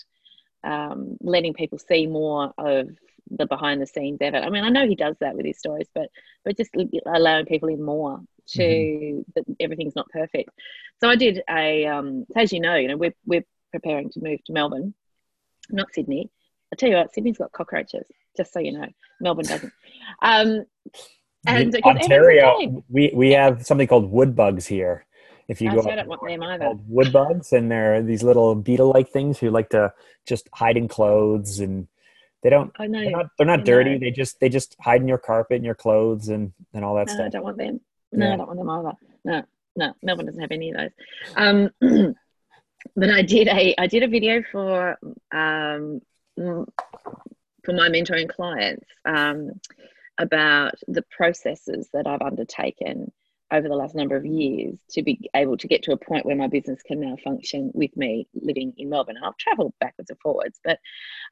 [0.65, 2.89] um, letting people see more of
[3.31, 4.43] the behind the scenes evan.
[4.43, 6.09] I mean i know he does that with his stories but
[6.45, 6.71] but just
[7.07, 9.21] allowing people in more to mm-hmm.
[9.35, 10.51] that everything's not perfect.
[11.01, 13.45] So i did a um, as you know you know we're, we're
[13.79, 14.95] preparing to move to melbourne
[15.71, 16.31] not sydney
[16.73, 18.89] I'll tell you what sydney's got cockroaches just so you know
[19.21, 19.73] melbourne doesn't
[20.23, 20.67] um,
[21.47, 25.07] And In because everyone's the Ontario, we, we have something called wood bugs here.
[25.49, 26.73] If you I go up it want them either.
[26.89, 29.93] wood bugs, and they're these little beetle-like things who like to
[30.27, 31.87] just hide in clothes, and
[32.43, 32.73] they don't.
[32.81, 33.01] I know.
[33.01, 33.97] They're not, they're not dirty.
[33.97, 37.07] They just they just hide in your carpet and your clothes and and all that
[37.07, 37.81] No, I don't want them.
[38.11, 38.33] No, Yeah.
[38.33, 38.93] I don't want them either.
[39.25, 39.43] No,
[39.77, 40.91] no, Melbourne doesn't have any of those.
[41.37, 41.71] Um,
[42.97, 44.99] but I did a I did a video for
[45.33, 46.01] um,
[46.39, 46.67] mm,
[47.65, 49.53] for my mentoring clients um,
[50.19, 53.13] about the processes that I've undertaken
[53.53, 56.35] over the last number of years to be able to get to a point where
[56.37, 59.19] my business can now function with me living in Melbourne.
[59.23, 60.81] I've traveled backwards and forwards, but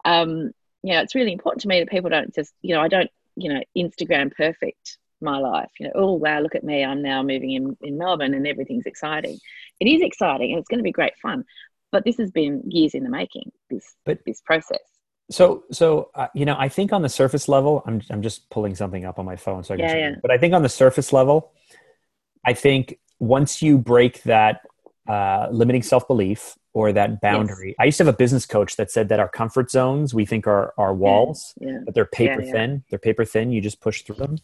[0.05, 3.11] um, yeah, it's really important to me that people don't just, you know, I don't,
[3.37, 5.71] you know, Instagram perfect my life.
[5.81, 8.87] You know, oh wow, look at me, I'm now moving in in Melbourne and everything's
[8.87, 9.39] exciting.
[9.81, 11.45] It is exciting and it's going to be great fun,
[11.93, 13.51] but this has been years in the making.
[13.71, 14.79] This But- this process.
[15.31, 18.75] So, so uh, you know, I think on the surface level, I'm I'm just pulling
[18.75, 19.89] something up on my phone, so I can.
[19.89, 20.15] Yeah, yeah.
[20.21, 21.53] But I think on the surface level,
[22.45, 24.61] I think once you break that
[25.09, 28.91] uh, limiting self belief or that boundary, I used to have a business coach that
[28.91, 32.47] said that our comfort zones we think are our walls, Yeah, but they're paper Yeah,
[32.47, 32.53] yeah.
[32.53, 32.85] thin.
[32.91, 33.51] They're paper thin.
[33.51, 34.39] You just push through them.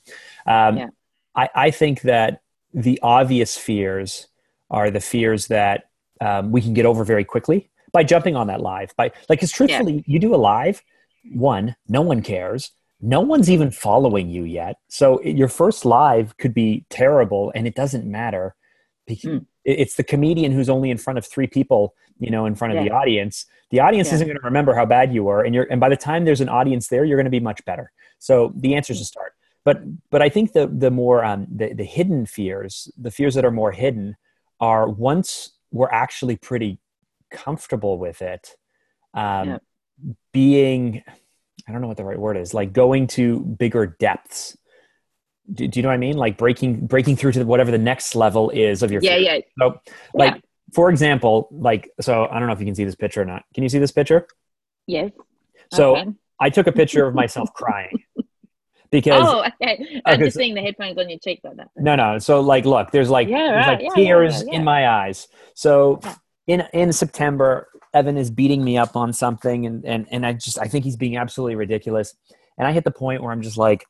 [0.47, 0.89] Um, Yeah.
[1.35, 2.41] I, I think that
[2.73, 4.29] the obvious fears
[4.71, 5.85] are the fears that
[6.21, 8.95] um, we can get over very quickly by jumping on that live.
[8.97, 10.83] By like, because truthfully, you do a live.
[11.33, 12.71] One, no one cares.
[13.01, 14.77] No one's even following you yet.
[14.89, 18.55] So your first live could be terrible, and it doesn't matter.
[19.07, 19.47] Because Mm.
[19.63, 22.83] It's the comedian who's only in front of three people, you know, in front of
[22.83, 23.45] the audience.
[23.71, 24.15] The audience Yeah.
[24.15, 25.67] isn't going to remember how bad you were, and you're.
[25.71, 27.93] And by the time there's an audience there, you're going to be much better.
[28.19, 29.35] So the answer is to start.
[29.67, 33.45] But but I think the the more um, the the hidden fears, the fears that
[33.45, 34.17] are more hidden,
[34.61, 36.79] are once we're actually pretty
[37.31, 38.57] comfortable with it,
[39.15, 39.59] um, Yeah.
[40.33, 41.03] being
[41.69, 44.57] I don't know what the right word is, like going to bigger depths.
[45.53, 46.17] Do, do you know what I mean?
[46.17, 49.35] Like breaking breaking through to whatever the next level is of your Yeah, fear.
[49.37, 49.41] yeah.
[49.59, 49.81] So
[50.15, 50.41] like Yeah.
[50.73, 53.45] for example, like so I don't know if you can see this picture or not.
[53.55, 54.27] Can you see this picture?
[54.87, 55.11] Yes.
[55.73, 56.11] So okay.
[56.41, 57.99] I took a picture of myself crying
[58.91, 60.03] because Oh, okay.
[60.07, 61.69] I'm Okay, just so- seeing the headphones on your cheek like that.
[61.77, 62.19] No, no.
[62.19, 65.29] So like, look, there's like, Yeah, there's like Yeah, tears yeah, in my eyes.
[65.55, 66.01] So
[66.47, 70.59] in in September, Evan is beating me up on something, and and and I just
[70.59, 72.15] I think he's being absolutely ridiculous.
[72.59, 73.87] And I hit the point where I'm just like,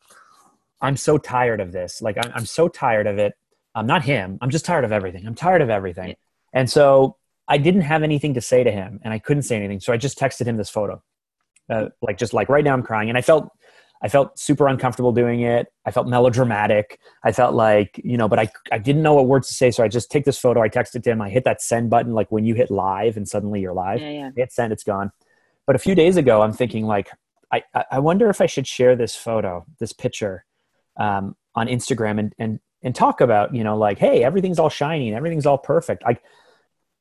[0.80, 2.00] I'm so tired of this.
[2.02, 3.34] Like I'm I'm so tired of it.
[3.74, 4.38] I'm not him.
[4.40, 5.26] I'm just tired of everything.
[5.26, 6.14] I'm tired of everything.
[6.52, 9.80] And so I didn't have anything to say to him, and I couldn't say anything.
[9.80, 11.02] So I just texted him this photo,
[11.68, 13.48] uh, like just like right now I'm crying, and I felt
[14.02, 15.66] I felt super uncomfortable doing it.
[15.84, 16.98] I felt melodramatic.
[17.22, 19.70] I felt like, you know, but I, I didn't know what words to say.
[19.70, 20.62] So I just take this photo.
[20.62, 21.20] I texted to him.
[21.20, 24.00] I hit that send button, like when you hit live and suddenly you're live.
[24.00, 24.30] Yeah, yeah.
[24.34, 25.12] Hit send, it's gone.
[25.66, 27.10] But a few days ago, I'm thinking like,
[27.52, 30.44] I, I- I wonder if I should share this photo, this picture
[30.96, 35.08] um, on Instagram and, and, and talk about, you know, like, hey, everything's all shiny
[35.08, 36.02] and everything's all perfect.
[36.04, 36.22] Like,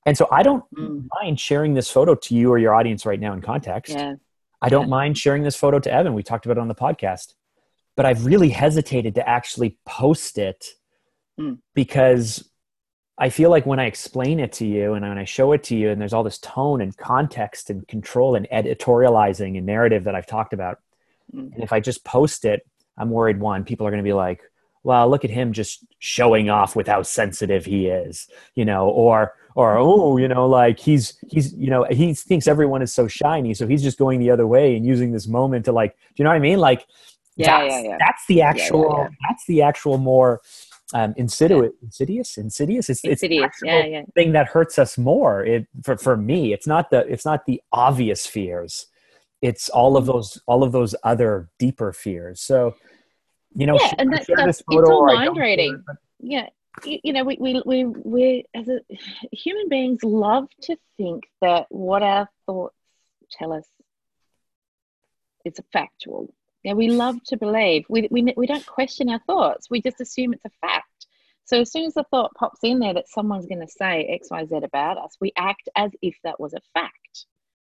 [0.05, 1.07] and so I don't Mm.
[1.21, 3.93] mind sharing this photo to you or your audience right now in context.
[3.93, 4.15] Yeah.
[4.61, 4.89] I don't Yeah.
[4.89, 6.13] mind sharing this photo to Evan.
[6.13, 7.33] We talked about it on the podcast.
[7.95, 10.73] But I've really hesitated to actually post it
[11.39, 11.59] Mm.
[11.73, 12.49] because
[13.17, 15.75] I feel like when I explain it to you and when I show it to
[15.75, 20.15] you, and there's all this tone and context and control and editorializing and narrative that
[20.15, 20.79] I've talked about.
[21.33, 21.53] Mm.
[21.53, 22.65] And if I just post it,
[22.97, 24.41] I'm worried one, people are going to be like,
[24.83, 29.33] well, look at him just showing off with how sensitive he is, you know, or,
[29.55, 33.53] or, oh, you know, like he's, he's, you know, he thinks everyone is so shiny.
[33.53, 36.23] So he's just going the other way and using this moment to like, do you
[36.23, 36.59] know what I mean?
[36.59, 36.85] Like,
[37.35, 37.97] Yeah, that's, yeah, yeah.
[37.99, 39.07] that's the actual, yeah.
[39.29, 40.41] that's the actual more,
[40.93, 42.89] um, insidious, insidious, insidious.
[42.89, 43.45] It's, it's the Insidious.
[43.45, 44.01] actual Yeah, yeah.
[44.15, 45.43] thing that hurts us more.
[45.45, 48.87] It, for, for me, it's not the, it's not the obvious fears.
[49.41, 52.41] It's all of those, all of those other deeper fears.
[52.41, 52.75] So,
[53.55, 55.83] you know, Yeah, and that stuff- this it's all mind reading.
[55.89, 55.97] it?
[56.19, 56.47] Yeah
[56.85, 58.79] you, you know we, we we we as a
[59.33, 62.75] human beings love to think that what our thoughts
[63.31, 63.65] tell us
[65.45, 66.33] is a factual
[66.63, 70.31] yeah we love to believe we, we we don't question our thoughts we just assume
[70.31, 71.07] it's a fact
[71.45, 74.63] so as soon as the thought pops in there that someone's going to say xyz
[74.63, 77.25] about us we act as if that was a fact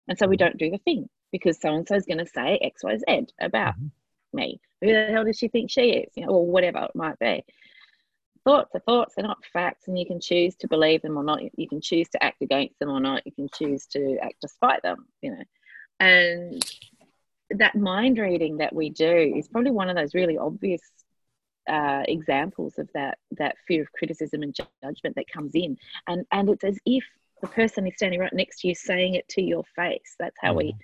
[0.09, 0.41] and so we Mhm.
[0.41, 3.91] don't do the thing because so and so is going to say xyz about Mhm.
[4.35, 4.61] Me.
[4.81, 6.13] Who the hell does she think she is?
[6.17, 7.45] You know or whatever it might be.
[8.45, 11.41] Thoughts are thoughts they're not facts and you can choose to believe them or not.
[11.57, 13.25] You can choose to act against them or not.
[13.25, 15.45] You can choose to act despite them you know.
[16.01, 16.65] And
[17.51, 20.81] that mind reading that we do is probably one of those really obvious
[21.69, 25.77] uh, examples of that that fear of criticism and judgment that comes in.
[26.09, 27.05] And and it's as if
[27.41, 30.17] the person is standing right next to you saying it to your face.
[30.19, 30.75] That's how we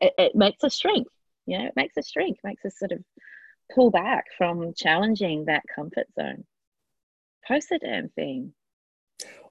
[0.00, 1.06] it, it makes us shrink
[1.48, 3.02] you know it makes us shrink makes us sort of
[3.74, 6.44] pull back from challenging that comfort zone.
[7.46, 8.52] Post the damn thing.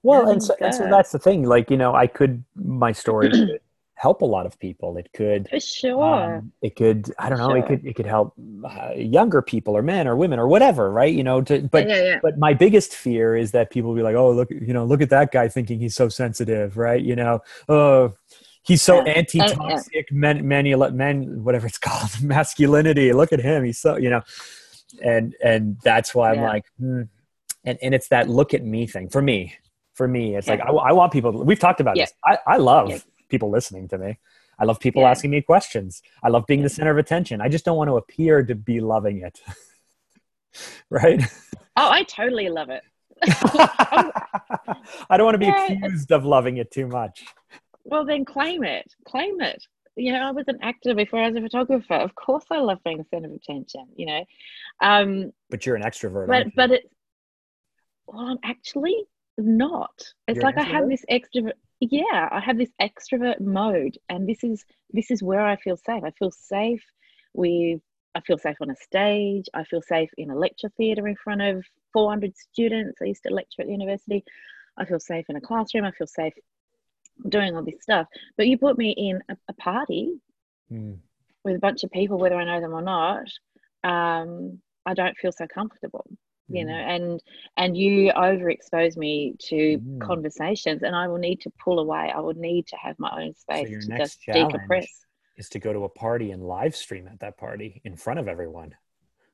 [0.03, 1.43] Well, and so, and so that's the thing.
[1.43, 3.60] Like, you know, I could, my story could
[3.95, 4.95] help a lot of people.
[4.97, 6.38] It could, for sure.
[6.38, 7.57] Um, it could, I don't know, sure.
[7.57, 8.33] it could, it could help
[8.63, 11.13] uh, younger people or men or women or whatever, right?
[11.13, 12.19] You know, to, but, yeah, yeah.
[12.21, 15.01] but my biggest fear is that people will be like, oh, look, you know, look
[15.01, 17.01] at that guy thinking he's so sensitive, right?
[17.01, 18.13] You know, oh,
[18.67, 19.13] he's so yeah.
[19.13, 23.13] anti-toxic men, men, men, whatever it's called, masculinity.
[23.13, 23.63] Look at him.
[23.63, 24.21] He's so, you know,
[25.03, 27.03] and, and that's why I'm like, hmm.
[27.63, 29.10] and, and it's that look at me thing.
[29.10, 29.58] For me
[29.97, 30.53] for me it's yeah.
[30.53, 32.13] like I, I, want people we've talked about this.
[32.23, 34.19] I, I love people listening to me.
[34.60, 36.01] I love people asking me questions.
[36.23, 37.41] I love being the center of attention.
[37.41, 39.41] I just don't want to appear to be loving it.
[40.89, 41.21] Right?
[41.75, 42.82] Oh i totally love it.
[43.21, 47.23] I don't want to be accused of loving it too much
[47.88, 49.63] well then claim it claim it
[49.95, 52.80] you know i was an actor before i was a photographer of course i love
[52.84, 54.23] being the center of attention you know
[54.82, 56.91] um but you're an extrovert but but it
[58.08, 60.04] well i'm actually not.
[60.28, 61.54] It's You're like I have this extrovert.
[61.80, 66.04] Yeah, I have this extrovert mode, and this is this is where I feel safe.
[66.04, 66.84] I feel safe
[67.34, 67.82] with.
[68.15, 69.45] I feel safe on a stage.
[69.54, 73.00] I feel safe in a lecture theatre in front of 400 students.
[73.00, 74.23] I used to lecture at the university.
[74.76, 75.86] I feel safe in a classroom.
[75.86, 76.34] I feel safe
[77.27, 78.08] doing all this stuff.
[78.38, 80.13] But you put me in a, a party
[80.71, 80.97] mm.
[81.43, 83.27] with a bunch of people, whether I know them or not,
[83.84, 86.06] um, I don't feel so comfortable
[86.49, 86.95] you know mm.
[86.95, 87.23] and
[87.58, 90.01] and you overexpose me to mm.
[90.01, 93.34] conversations and i will need to pull away i will need to have my own
[93.34, 94.88] space so to just decompress
[95.38, 98.27] is to go to a party and live stream at that party in front of
[98.27, 98.73] everyone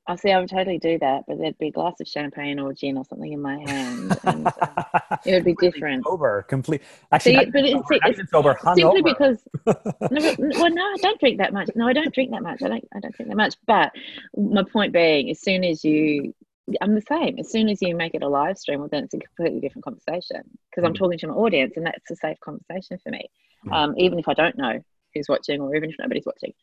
[0.06, 0.32] I see.
[0.32, 3.06] I would totally do that, but there'd be a glass of champagne or gin or
[3.06, 6.04] something in my hand, and uh, it would be different.
[6.04, 6.82] Sober, complete.
[7.12, 9.38] Actually, see, but it's, it's, it's sober, simply because.
[9.66, 11.70] no, well, no, I don't drink that much.
[11.76, 12.62] No, I don't drink that much.
[12.62, 12.88] I don't.
[12.94, 13.56] I don't drink that much.
[13.66, 13.94] But
[14.36, 16.34] my point being, as soon as you
[16.82, 17.38] I'm the same.
[17.40, 19.84] As soon as you make it a live stream, well, then it's a completely different
[19.84, 20.98] conversation because I'm mm.
[20.98, 23.30] talking to my audience, and that's a safe conversation for me,
[23.66, 23.74] mm.
[23.74, 24.80] um, even if I don't know
[25.14, 26.54] who's watching or even if nobody's watching.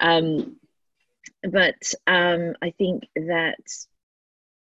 [0.00, 0.56] Um,
[1.42, 3.58] but um, I think that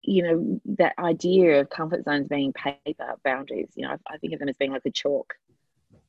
[0.03, 3.69] you know that idea of comfort zones being paper boundaries.
[3.75, 5.35] You know, I, I think of them as being like a chalk,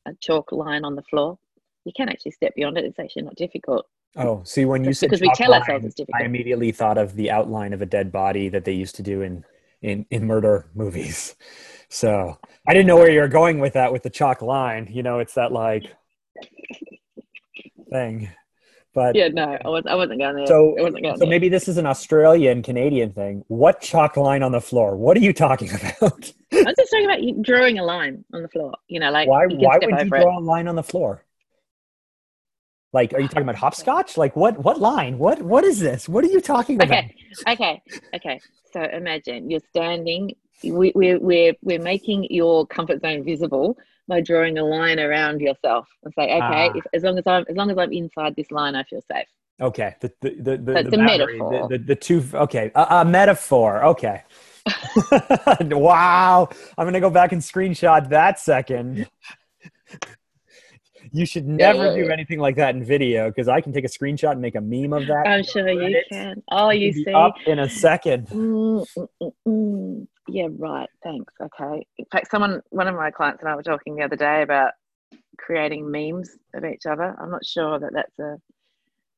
[0.06, 1.38] a chalk line on the floor.
[1.86, 2.86] You can actually step beyond it.
[2.86, 3.86] It's actually not difficult.
[4.16, 6.22] Oh, see, when you said because we tell line, ourselves it's difficult.
[6.22, 9.22] I immediately thought of the outline of a dead body that they used to do
[9.22, 9.44] in
[9.82, 11.36] in in murder movies.
[11.90, 14.88] So I didn't know where you're going with that with the chalk line.
[14.90, 15.84] You know, it's that like
[17.92, 18.32] thing.
[18.94, 20.46] But yeah, no, I, was, I wasn't going there.
[20.46, 21.30] So, wasn't going so there.
[21.30, 23.44] maybe this is an Australian Canadian thing.
[23.48, 24.96] What chalk line on the floor?
[24.96, 26.32] What are you talking about?
[26.52, 28.74] I'm just talking about drawing a line on the floor.
[28.88, 29.48] You know, like why?
[29.48, 30.42] Why would you draw it.
[30.42, 31.26] a line on the floor?
[32.94, 34.16] Like, are you talking about hopscotch?
[34.24, 35.18] Like, what what line?
[35.18, 36.08] What what is this?
[36.08, 36.90] What are you talking about?
[36.90, 37.16] Okay,
[37.48, 37.82] okay,
[38.16, 38.40] okay.
[38.72, 40.36] So imagine you're standing.
[40.64, 43.76] We, we're we're we're making your comfort zone visible
[44.08, 46.72] by drawing a line around yourself and say, okay, ah.
[46.76, 49.28] if, as long as I'm as long as I'm inside this line, I feel safe.
[49.62, 51.68] Okay, the the the, the, the, metaphor.
[51.70, 52.24] The, the, the, two.
[52.34, 53.84] Okay, a, a metaphor.
[53.86, 54.24] Okay.
[55.62, 59.08] wow, I'm gonna go back and screenshot that second.
[61.12, 62.04] You should never yeah.
[62.06, 64.62] do anything like that in video because I can take a screenshot and make a
[64.62, 65.28] meme of that.
[65.28, 66.42] I'm sure you can.
[66.50, 67.14] Oh, you see.
[67.14, 68.30] Up in a second.
[68.30, 70.90] Mm, mm, mm, mm, yeah, right.
[71.04, 71.34] Thanks.
[71.42, 71.86] Okay.
[71.98, 74.72] In fact, someone, one of my clients and I were talking the other day about
[75.38, 77.16] creating memes of each other.
[77.20, 78.40] I'm not sure that that's a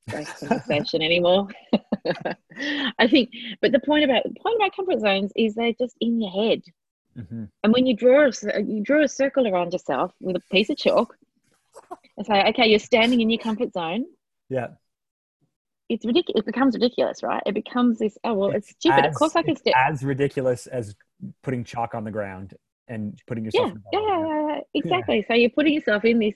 [0.09, 1.47] safe conversation anymore.
[2.99, 6.21] I think, but the point about the point about comfort zones is they're just in
[6.21, 6.61] your head.
[7.17, 7.45] Mm-hmm.
[7.63, 10.77] And when you draw a, you draw a circle around yourself with a piece of
[10.77, 11.15] chalk,
[12.17, 14.05] it's like, okay, you're standing in your comfort zone.
[14.49, 14.69] Yeah.
[15.87, 16.41] It's ridiculous.
[16.41, 17.43] It becomes ridiculous, right?
[17.45, 18.17] It becomes this.
[18.23, 19.05] Oh well, it's, it's stupid.
[19.05, 19.73] As, of course, I can step.
[19.77, 20.95] As ridiculous as
[21.43, 22.55] putting chalk on the ground
[22.87, 23.73] and putting yourself.
[23.93, 25.17] Yeah, yeah, yeah, yeah, exactly.
[25.17, 25.23] Yeah.
[25.27, 26.35] So you're putting yourself in this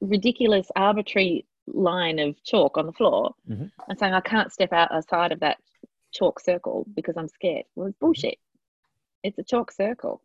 [0.00, 3.66] ridiculous, arbitrary line of chalk on the floor, mm-hmm.
[3.88, 5.58] and saying, "I can't step out outside of that
[6.12, 8.38] chalk circle because I'm scared." Well, it's bullshit.
[9.22, 10.22] It's a chalk circle.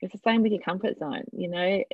[0.00, 1.24] It's the same with your comfort zone.
[1.32, 1.84] You know,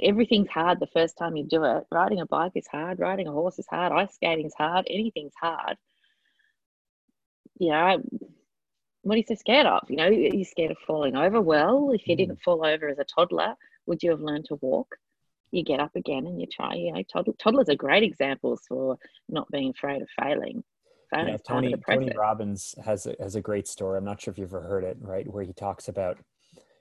[0.00, 1.84] everything's hard the first time you do it.
[1.90, 5.34] Riding a bike is hard, riding a horse is hard, ice skating is hard, anything's
[5.40, 5.76] hard.
[7.58, 8.02] You know,
[9.02, 9.88] what are you so scared of?
[9.88, 11.40] You know, you're scared of falling over.
[11.40, 12.42] Well, if you didn't mm.
[12.42, 13.54] fall over as a toddler,
[13.86, 14.96] would you have learned to walk?
[15.52, 16.74] You get up again and you try.
[16.74, 18.98] You know, toddlers, toddlers are great examples for
[19.28, 20.64] not being afraid of failing.
[21.12, 23.98] Yeah, Tony, Tony Robbins has a, has a great story.
[23.98, 25.30] I'm not sure if you've ever heard it, right?
[25.30, 26.18] Where he talks about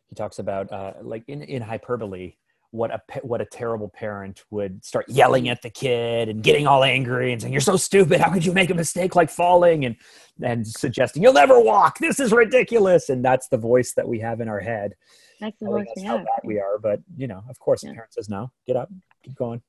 [0.10, 2.34] he talks about uh, like in, in hyperbole
[2.74, 6.84] what a what a terrible parent would start yelling at the kid and getting all
[6.84, 8.20] angry and saying you're so stupid.
[8.20, 9.86] How could you make a mistake like falling?
[9.86, 9.96] and
[10.42, 12.00] and suggesting you'll never walk.
[12.00, 13.10] This is ridiculous.
[13.10, 14.96] And that's the voice that we have in our head
[15.40, 16.26] That's the voice we how have.
[16.26, 16.80] bad we are.
[16.80, 17.94] But you know of course the Yeah.
[17.94, 18.90] parent says no get up
[19.24, 19.62] keep going.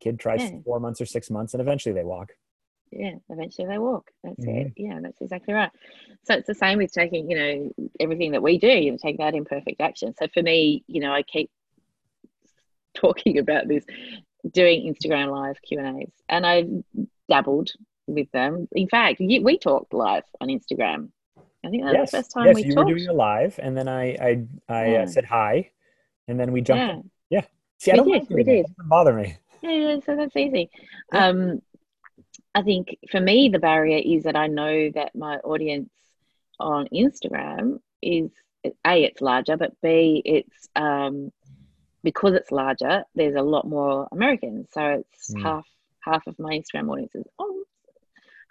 [0.00, 0.60] Kid tries Yeah.
[0.64, 2.32] four months or six months and eventually they walk.
[2.92, 4.12] Yeah eventually they walk.
[4.22, 4.66] That's Mhm.
[4.66, 4.72] it.
[4.76, 5.72] Yeah that's exactly right.
[6.22, 9.18] So it's the same with taking you know everything that we do you know take
[9.18, 10.14] that imperfect action.
[10.16, 11.50] So for me you know i keep
[13.04, 13.84] talking about this
[14.52, 16.64] doing instagram live q and a's and i
[17.28, 17.70] dabbled
[18.06, 21.08] with them in fact we talked live on instagram
[21.64, 23.58] i think that was the first time yes we you talked were doing a live
[23.62, 24.30] and then i i
[24.68, 25.02] i Yeah.
[25.02, 25.70] uh, said hi
[26.28, 27.46] and then we jumped yeah in.
[27.78, 28.52] see i don't did, we doing that.
[28.52, 28.58] did.
[28.60, 30.70] It doesn't bother me Yeah, yeah, so that's easy.
[31.12, 31.26] Yeah.
[31.28, 31.60] Um,
[32.54, 35.90] I think for me, the barrier is that I know that my audience
[36.58, 38.30] on Instagram is
[38.86, 41.32] A, it's larger, but B, it's um,
[42.10, 44.68] because it's larger, there's a lot more Americans.
[44.72, 45.42] So it's Hmm.
[45.42, 45.66] half
[46.08, 47.64] half of my Instagram audience is oh,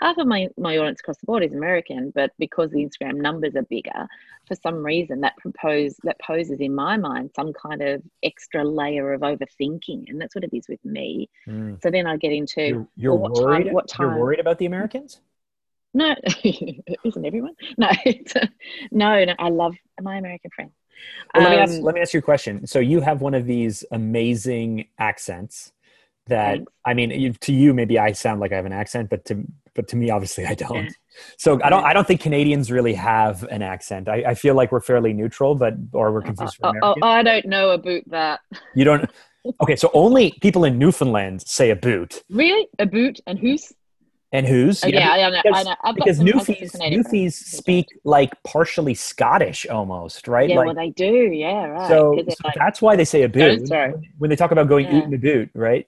[0.02, 3.56] half of my, my audience across the board is American, but because the Instagram numbers
[3.56, 4.02] are bigger,
[4.46, 9.14] for some reason that propose that poses in my mind some kind of extra layer
[9.14, 10.02] of overthinking.
[10.10, 11.30] And that's what it is with me.
[11.48, 11.82] Mm.
[11.82, 14.66] So then I get into you're, you're what time- worried what you're worried about the
[14.74, 15.22] americans
[15.96, 17.56] no, isn't everyone?
[17.78, 18.34] No, it's,
[18.92, 19.34] no, no.
[19.40, 20.72] I love my American friend.
[21.34, 22.66] Well, let me ask Um, let me ask you a question.
[22.68, 25.72] So you have one of these amazing accents
[26.28, 26.72] that Thanks.
[26.86, 29.44] I mean, you, to you maybe I sound like I have an accent, but to
[29.74, 30.92] but to me obviously I don't.
[31.38, 34.10] So I don't I don't think Canadians really have an accent.
[34.10, 37.08] I, I feel like we're fairly neutral, but or we're uh, confused for Oh, oh,
[37.08, 38.40] I don't know about that.
[38.74, 39.10] You don't.
[39.62, 43.72] Okay, so only people in Newfoundland say a boot Really, a boot and who's?
[44.36, 44.84] And who's.
[44.84, 45.38] Oh, yeah, I know.
[45.38, 45.76] I because- know.
[45.84, 50.50] I've because some, Newfies, Newfies speak like partially Scottish almost, right?
[50.50, 51.06] Yeah, like, well, they do.
[51.32, 51.88] Yeah, right.
[51.88, 54.86] so, so like that's why they say a boot Oh, when, they talk about going
[54.86, 54.96] Yeah.
[54.98, 55.88] oot in a boot, right?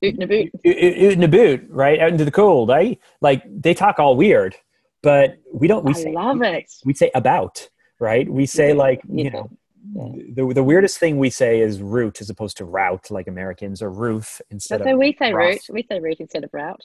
[0.00, 0.50] boot and a boot.
[0.64, 1.98] Oot- oot oot in a boot, right?
[2.00, 3.00] Out into the cold, right?
[3.20, 4.54] Like they talk all weird,
[5.02, 5.84] but we don't.
[5.84, 6.70] We I say love it.
[6.84, 7.68] We say about,
[7.98, 8.28] right?
[8.30, 9.50] We say Yeah, like you you know.
[9.94, 13.90] The, the weirdest thing we say is root as opposed to route, like Americans, or
[13.90, 15.60] roof instead So of we say route.
[15.70, 16.82] We say route instead of route.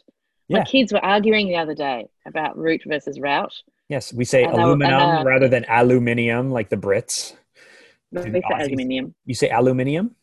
[0.48, 0.60] Yeah.
[0.60, 3.54] My kids were arguing the other day about root versus route.
[3.89, 7.36] Yes, we say And they and, aluminum uh, rather than aluminium, like the Brits.
[8.12, 9.16] We say aluminium.
[9.26, 10.16] You say aluminium?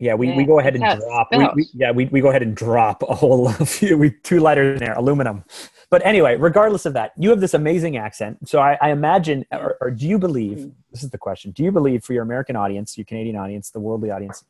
[0.00, 1.28] Yeah, we, we go ahead and drop.
[1.32, 4.80] We, we, yeah, we, we go ahead and drop a whole few we, two letters
[4.80, 5.44] in there, aluminum.
[5.90, 8.48] But anyway, regardless of that, you have this amazing accent.
[8.48, 10.58] So I, I imagine, or, or do you believe?
[10.58, 10.72] Mm.
[10.92, 13.80] This is the question: Do you believe for your American audience, your Canadian audience, the
[13.80, 14.44] worldly audience,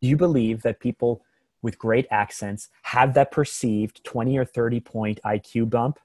[0.00, 1.22] do you believe that people
[1.62, 5.98] with great accents have that perceived twenty or thirty point IQ bump?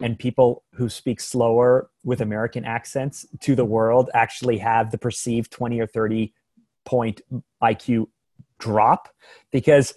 [0.00, 5.50] and people who speak slower with American accents to the world actually have the perceived
[5.50, 6.32] 20 or 30
[6.84, 7.20] point
[7.62, 8.08] IQ
[8.58, 9.08] drop
[9.50, 9.94] because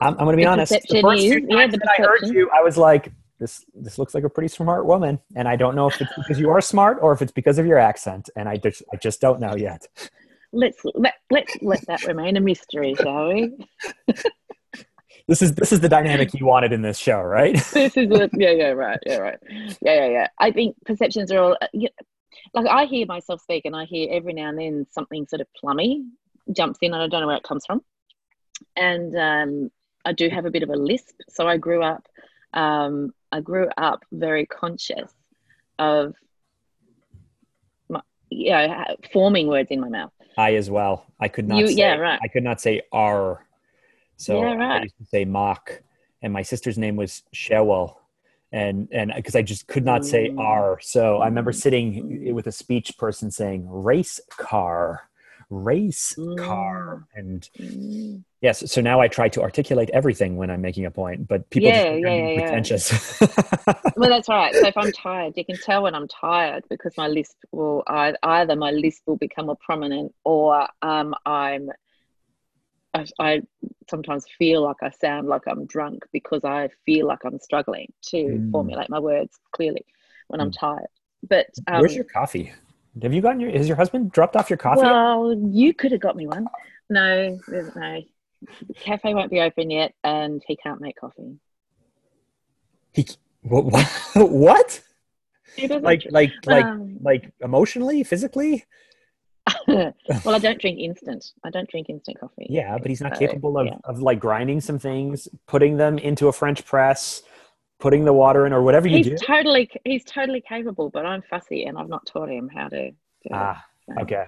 [0.00, 0.72] I'm, I'm going to be The honest.
[0.88, 4.14] The first two yeah, the that I heard you, I was like, this, this looks
[4.14, 5.18] like a pretty smart woman.
[5.34, 7.66] And I don't know if it's because you are smart or if it's because of
[7.66, 8.30] your accent.
[8.36, 9.86] And I just, I just don't know yet.
[10.52, 13.52] Let's let let's let that remain a mystery, shall we?
[15.30, 17.54] This is, this is the dynamic you wanted in this show, right?
[17.72, 19.38] this is what yeah yeah right yeah right
[19.80, 21.68] yeah yeah yeah i think perceptions are all uh,
[22.52, 25.46] like i hear myself speak and i hear every now and then something sort of
[25.54, 26.04] plummy
[26.52, 27.80] jumps in and i don't know where it comes from
[28.76, 29.70] and um,
[30.04, 32.08] i do have a bit of a lisp so i grew up
[32.54, 35.12] um, i grew up very conscious
[35.78, 36.14] of
[37.88, 41.06] my, you know, forming words in my mouth I as well.
[41.20, 42.18] I could not You- say, yeah, right.
[42.22, 43.46] I could not say R.
[44.16, 45.82] So Yeah, I used to say mock.
[46.22, 48.00] And my sister's name was Shewell.
[48.52, 50.38] And and because I just could not say Mm.
[50.40, 50.78] R.
[50.80, 55.08] So I remember sitting with a speech person saying race car,
[55.50, 57.06] race car.
[57.14, 58.24] And Mm.
[58.40, 61.72] yes, so now I try to articulate everything when I'm making a point, but people
[61.72, 62.66] Yeah, yeah, I'm yeah, yeah.
[62.68, 62.92] pretentious.
[63.96, 64.56] Well, that's right.
[64.56, 68.16] So if I'm tired, you can tell when I'm tired because my list will ei-
[68.22, 71.70] either my list will become more prominent or um, I'm
[72.92, 73.42] I, I
[73.88, 78.40] sometimes feel like I sound like I'm drunk because I feel like I'm struggling to
[78.40, 78.50] Mm.
[78.50, 79.84] formulate my words clearly
[80.28, 80.54] when I'm Mm.
[80.58, 80.88] tired.
[81.22, 82.52] But um, Where's your coffee?
[83.02, 84.82] Have you gotten your has your husband dropped off your coffee?
[84.82, 86.46] well, you could have got me one.
[86.88, 88.02] No, no.
[88.66, 91.38] The cafe won't be open yet, and he can't make coffee.
[92.92, 93.06] He
[93.42, 93.86] what what?
[94.14, 94.82] what?
[95.68, 98.64] Like like like um, like emotionally, physically?
[99.66, 99.94] well,
[100.26, 101.24] I don't drink instant.
[101.44, 102.46] I don't drink instant coffee.
[102.48, 103.76] Yeah, but he's not So, capable of, yeah.
[103.84, 107.22] of like grinding some things, putting them into a French press,
[107.80, 109.16] putting the water in, or whatever you He's do.
[109.16, 112.90] totally he's totally capable, but I'm fussy and I've not taught him how to.
[112.90, 113.32] do it.
[113.32, 114.24] Ah, So, okay.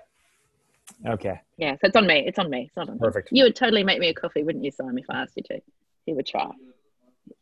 [1.06, 1.40] Okay.
[1.56, 2.24] Yeah, so it's on me.
[2.26, 2.64] It's on me.
[2.66, 3.28] It's not on Perfect.
[3.30, 5.60] You would totally make me a coffee, wouldn't you, Simon, if I asked you to?
[6.06, 6.50] He would try.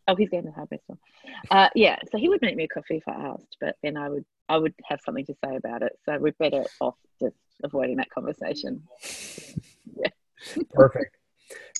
[0.06, 0.98] Oh, he's going to have this one.
[1.50, 4.08] Uh, yeah, so he would make me a coffee if I asked, but then I
[4.08, 5.92] would I would have something to say about it.
[6.04, 8.82] So we're better off just avoiding that conversation.
[9.96, 10.10] yeah.
[10.74, 11.16] Perfect.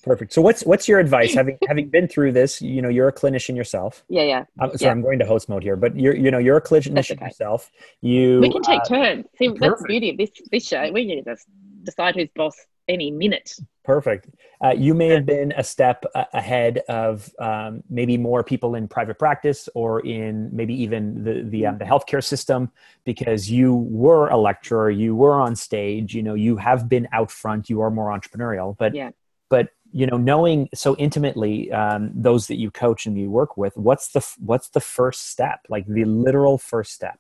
[0.03, 0.33] Perfect.
[0.33, 2.63] So what's what's your advice having having been through this?
[2.63, 4.05] You know, you're a clinician yourself.
[4.09, 4.45] Yeah, yeah.
[4.59, 4.91] I'm, sorry, yeah.
[4.91, 7.27] I'm going to host mode here, but you're you know you're a clinician okay.
[7.27, 7.71] yourself.
[8.01, 9.27] You we can take uh, turns.
[9.39, 9.61] See, perfect.
[9.61, 10.91] that's the beauty of this this show.
[10.93, 11.37] We need to
[11.85, 12.57] decide who's boss
[12.91, 13.55] any minute.
[13.85, 14.29] Perfect.
[14.63, 19.19] Uh, you may have been a step ahead of um, maybe more people in private
[19.19, 22.71] practice or in maybe even the the, um, the healthcare system
[23.05, 27.31] because you were a lecturer, you were on stage, you know, you have been out
[27.31, 28.77] front, you are more entrepreneurial.
[28.77, 29.11] But yeah.
[29.49, 33.77] but you know knowing so intimately um, those that you coach and you work with
[33.77, 35.61] what's the what's the first step?
[35.69, 37.19] Like the literal first step.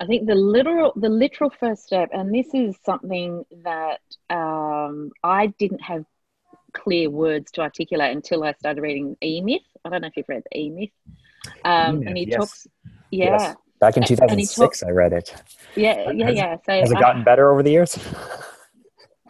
[0.00, 5.48] I think the literal the literal first step and this is something that um, i
[5.58, 6.04] didn't have
[6.72, 9.62] clear words to articulate until i started reading e-myth.
[9.84, 10.90] I don't know if you've read e-myth.
[11.64, 12.36] Um, E-Myth, and he yes.
[12.36, 12.66] talks
[13.10, 13.24] yeah.
[13.38, 13.56] Yes.
[13.80, 15.34] back in 2006 i read it.
[15.74, 16.56] Yeah yeah Has- yeah.
[16.64, 17.98] So has it I- gotten better over the years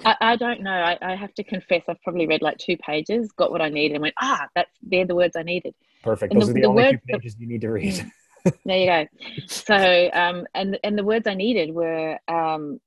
[0.04, 0.70] I, I don't know.
[0.72, 3.94] I, I have to confess, I've probably read like two pages, got what I needed,
[3.94, 5.74] and went, ah, that's they're the words I needed.
[6.02, 8.06] perfect And those the- are the, the only two pages you need to read
[8.64, 9.06] There you go.
[9.46, 12.80] So, um, and and the words I needed were um,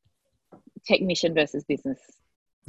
[0.85, 1.99] technician versus business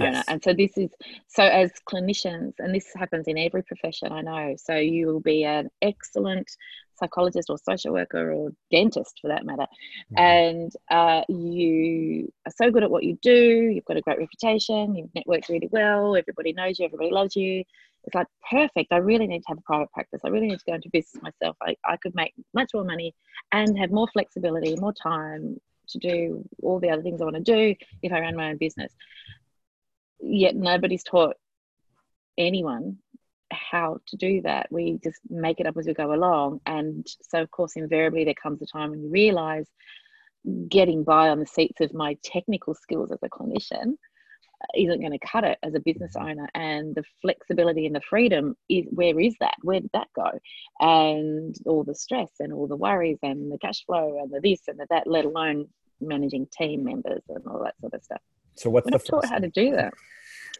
[0.00, 0.10] owner.
[0.10, 0.90] yes And so this is
[1.28, 4.54] so as clinicians, and this happens in every profession I know.
[4.56, 6.50] So you will be an excellent
[6.94, 9.66] psychologist or social worker or dentist for that matter,
[10.12, 10.18] Mhm.
[10.18, 13.70] and uh, you are so good at what you do.
[13.74, 14.94] You've got a great reputation.
[14.94, 16.16] You've networked really well.
[16.16, 16.84] Everybody knows you.
[16.86, 17.64] Everybody loves you.
[18.04, 18.92] It's like perfect.
[18.92, 20.20] I really need to have a private practice.
[20.24, 21.56] I really need to go into business myself.
[21.62, 23.14] I, I could make much more money
[23.52, 27.42] and have more flexibility, more time to do all the other things I want to
[27.42, 28.92] do if I ran my own business.
[30.20, 31.36] Yet nobody's taught
[32.38, 32.98] anyone
[33.52, 34.66] how to do that.
[34.70, 36.60] We just make it up as we go along.
[36.66, 39.66] And so, of course, invariably, there comes a time when you realize
[40.68, 43.94] getting by on the seats of my technical skills as a clinician
[44.76, 46.28] isn't going to cut it as a business mm-hmm.
[46.28, 46.48] owner.
[46.54, 49.54] And the flexibility and the freedom is where is that?
[49.62, 50.30] Where did that go?
[50.80, 54.62] And all the stress and all the worries and the cash flow and the this
[54.68, 55.68] and the that let alone
[56.00, 58.20] managing team members and all that sort of stuff.
[58.54, 59.94] So what's we're the not taught first how to do that.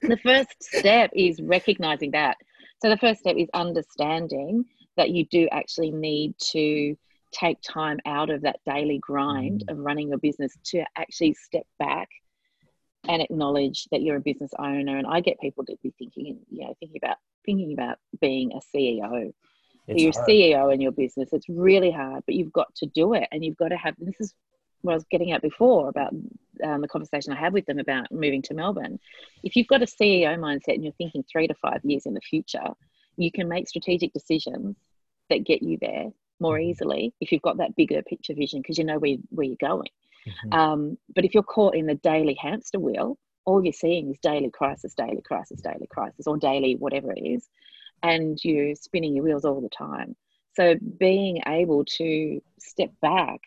[0.03, 2.37] The first step is recognizing that
[2.83, 4.65] so the first step is understanding
[4.97, 6.97] that you do actually need to
[7.31, 9.73] take time out of that daily grind mm.
[9.73, 12.09] of running your business to actually step back
[13.09, 14.99] and acknowledge that you're a business owner.
[14.99, 17.17] And i get people to be thinking you know thinking about
[17.47, 19.33] thinking about being a ceo
[19.89, 20.29] so you're hard.
[20.29, 21.31] ceo in your business.
[21.33, 24.21] It's really hard but you've got to do it and you've got to have this
[24.21, 24.35] is
[24.83, 26.13] what i was getting at before about
[26.65, 28.99] um, the conversation i had with them about moving to melbourne
[29.43, 32.21] if you've got a ceo mindset and you're thinking three to five years in the
[32.21, 32.69] future
[33.17, 34.77] you can make strategic decisions
[35.31, 36.11] that get you there
[36.41, 36.71] more Mhm.
[36.71, 39.89] easily if you've got that bigger picture vision because you know where, where you're going
[40.27, 40.55] Mhm.
[40.55, 44.51] um, but if you're caught in the daily hamster wheel, all you're seeing is daily
[44.51, 47.49] crisis, daily crisis, daily crisis, or daily whatever it is,
[48.03, 50.15] and you're spinning your wheels all the time.
[50.55, 53.41] So being able to step back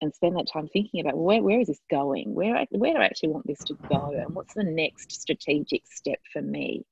[0.00, 2.34] and spend that time thinking about where, where is this going?
[2.34, 4.10] Where, where do I actually want this to go?
[4.10, 6.84] And what's the next strategic step for me?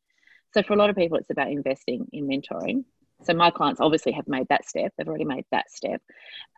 [0.55, 2.85] So for a lot of people, it's about investing in mentoring.
[3.25, 4.93] So my clients obviously have made that step.
[4.97, 6.01] They've already made that step.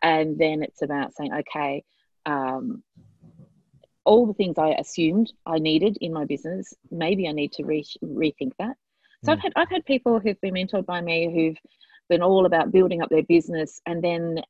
[0.01, 1.83] And then it's about saying, okay,
[2.25, 2.83] um,
[4.05, 7.85] all the things I assumed I needed in my business, maybe I need to re-
[8.03, 8.75] rethink that.
[9.23, 9.43] So I've Mm.
[9.43, 11.57] had I've had people who've been mentored by me who've
[12.07, 14.41] been all about building up their business, and then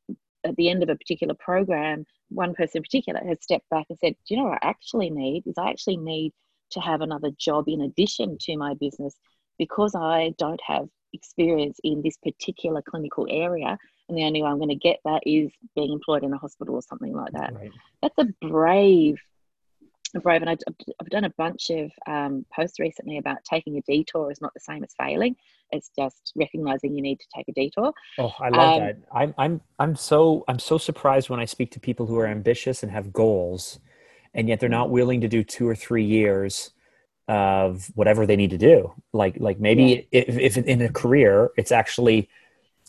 [0.46, 4.00] at the end of a particular program, one person in particular has stepped back and
[4.00, 5.44] said, "Do you know what I actually need?
[5.48, 6.34] Is I actually need
[6.72, 9.16] to have another job in addition to my business
[9.58, 13.78] because I don't have experience in this particular clinical area,
[14.08, 16.76] and the only way I'm going to get that is being employed in a hospital
[16.76, 17.72] or something like that." right
[18.02, 19.18] that's a brave
[20.24, 20.58] brave and I,
[21.00, 24.60] i've done a bunch of um, posts recently about taking a detour is not the
[24.60, 25.36] same as failing
[25.72, 28.97] it's just recognizing you need to take a detour Oh, I love Um, that.
[29.11, 32.84] I'm I'm I'm so I'm so surprised when I speak to people who are ambitious
[32.84, 33.80] and have goals,
[34.34, 36.72] and yet they're not willing to do two or three years
[37.28, 38.93] of whatever they need to do.
[39.13, 42.28] Like like maybe if, if in a career it's actually,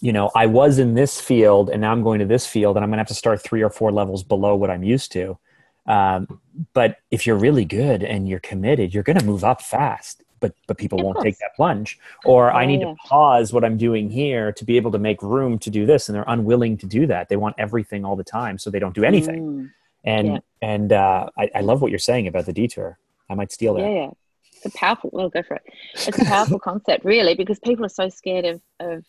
[0.01, 2.85] you know, I was in this field and now I'm going to this field and
[2.85, 5.39] I'm gonna have to start three or four levels below what I'm used to.
[5.87, 6.41] Um,
[6.73, 10.23] but if you're really good and you're committed, you're gonna move up fast.
[10.41, 11.99] But but people won't take that plunge.
[12.25, 12.89] Or I need yeah.
[12.89, 16.09] to pause what I'm doing here to be able to make room to do this,
[16.09, 17.29] and they're unwilling to do that.
[17.29, 19.43] They want everything all the time, so they don't do anything.
[19.43, 19.71] Mm,
[20.05, 20.39] And Yeah.
[20.63, 22.99] And uh, I, I love what you're saying about the detour.
[23.29, 23.81] I might steal that.
[23.81, 24.11] Yeah, yeah.
[24.53, 25.11] It's a powerful.
[25.13, 25.63] Well, go for it.
[25.95, 29.05] It's a powerful concept, really, because people are so scared of of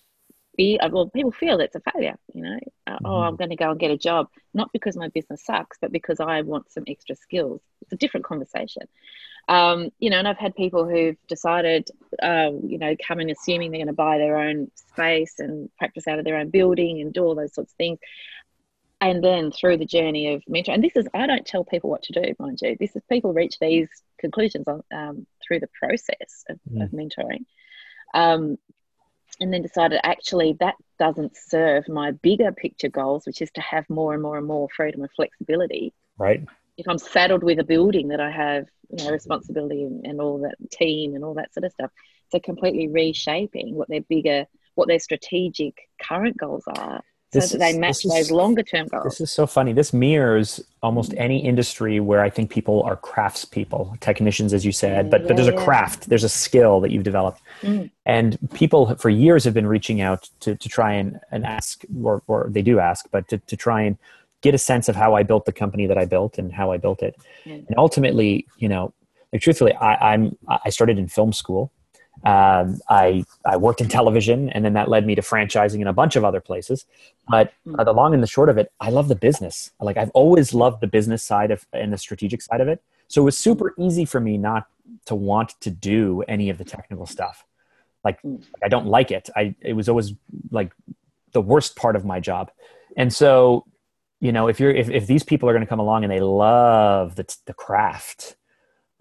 [0.57, 1.09] be well.
[1.09, 2.15] People feel it's a failure.
[2.33, 3.05] You know, uh, mm-hmm.
[3.05, 5.91] oh, I'm going to go and get a job, not because my business sucks, but
[5.91, 7.61] because I want some extra skills.
[7.81, 8.83] It's a different conversation.
[9.47, 11.89] Um, you know, and I've had people who've decided,
[12.21, 16.07] uh, you know, come in assuming they're going to buy their own space and practice
[16.07, 17.99] out of their own building and do all those sorts of things.
[18.99, 22.03] And then through the journey of mentoring and this is i don't tell people what
[22.03, 22.77] to do mind you.
[22.79, 23.89] This is people reach these
[24.19, 26.83] conclusions on, um, through the process of, mm.
[26.83, 27.45] of mentoring.
[28.13, 28.59] Um,
[29.39, 33.89] and then decided actually that doesn't serve my bigger picture goals which is to have
[33.89, 35.93] more and more and more freedom and flexibility.
[36.19, 36.45] Right
[36.77, 40.39] if i'm saddled with a building that i have you know responsibility and, and all
[40.39, 41.91] that team and all that sort of stuff
[42.31, 44.45] so completely reshaping what their bigger
[44.75, 47.01] what their strategic current goals are
[47.31, 49.05] this so that they match those longer term goals.
[49.05, 49.71] This is so funny.
[49.71, 55.09] This mirrors almost any industry where I think people are craftspeople, technicians, as you said,
[55.09, 57.41] but, yeah, but there's a craft, there's a skill that you've developed.
[57.61, 57.89] Mm.
[58.05, 62.21] And people for years have been reaching out to, to try and, and ask, or,
[62.27, 63.97] or they do ask, but to, to try and
[64.41, 66.77] get a sense of how I built the company that I built and how I
[66.77, 67.15] built it.
[67.45, 67.67] Mm.
[67.67, 68.93] And ultimately, you know,
[69.31, 71.71] like truthfully, I, I'm I started in film school
[72.23, 75.93] um, I I worked in television, and then that led me to franchising in a
[75.93, 76.85] bunch of other places.
[77.27, 79.71] But uh, the long and the short of it, I love the business.
[79.79, 82.83] Like I've always loved the business side of and the strategic side of it.
[83.07, 84.67] So it was super easy for me not
[85.05, 87.43] to want to do any of the technical stuff.
[88.03, 88.37] Like hmm.
[88.63, 89.29] I don't like it.
[89.35, 90.13] I it was always
[90.51, 90.73] like
[91.31, 92.51] the worst part of my job.
[92.97, 93.65] And so,
[94.21, 96.21] you know, if you're if, if these people are going to come along and they
[96.21, 98.37] love the the craft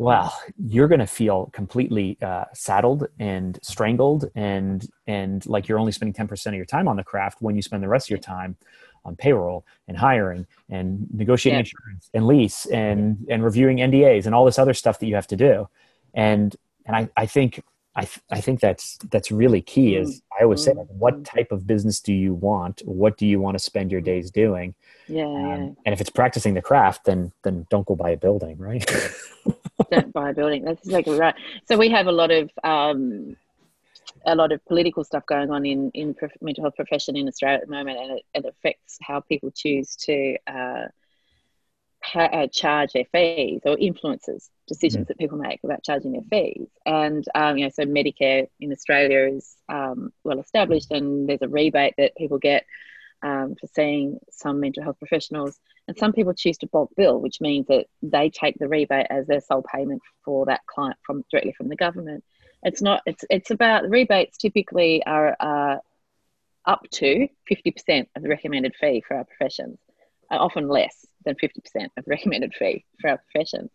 [0.00, 5.92] well you're going to feel completely uh, saddled and strangled and and like you're only
[5.92, 8.18] spending 10% of your time on the craft when you spend the rest of your
[8.18, 8.56] time
[9.04, 11.60] on payroll and hiring and negotiating yeah.
[11.60, 15.26] insurance and lease and and reviewing NDAs and all this other stuff that you have
[15.26, 15.68] to do
[16.14, 16.56] and
[16.86, 17.62] and I, I think
[17.96, 21.36] I, th- I think that's that's really key is I always say like, what mm-hmm.
[21.36, 24.74] type of business do you want what do you want to spend your days doing
[25.08, 25.56] yeah, um, yeah.
[25.84, 28.88] and if it's practicing the craft then then don't go buy a building right
[29.90, 30.64] don't buy a building.
[30.64, 31.34] That's exactly right.
[31.66, 33.36] So we have a lot of um,
[34.26, 37.66] a lot of political stuff going on in in mental health profession in Australia at
[37.66, 40.86] the moment, and it, it affects how people choose to uh,
[42.02, 45.08] ha- uh, charge their fees or influences decisions mm.
[45.08, 46.68] that people make about charging their fees.
[46.86, 51.48] And um, you know, so Medicare in Australia is um, well established, and there's a
[51.48, 52.64] rebate that people get
[53.22, 55.58] um, for seeing some mental health professionals.
[55.88, 59.26] And some people choose to bulk bill, which means that they take the rebate as
[59.26, 62.22] their sole payment for that client from directly from the government.
[62.62, 63.02] It's not.
[63.06, 64.36] It's it's about rebates.
[64.36, 65.78] Typically, are uh,
[66.64, 69.78] up to fifty percent of the recommended fee for our professions,
[70.38, 73.70] often less than fifty percent of the recommended fee for our professions.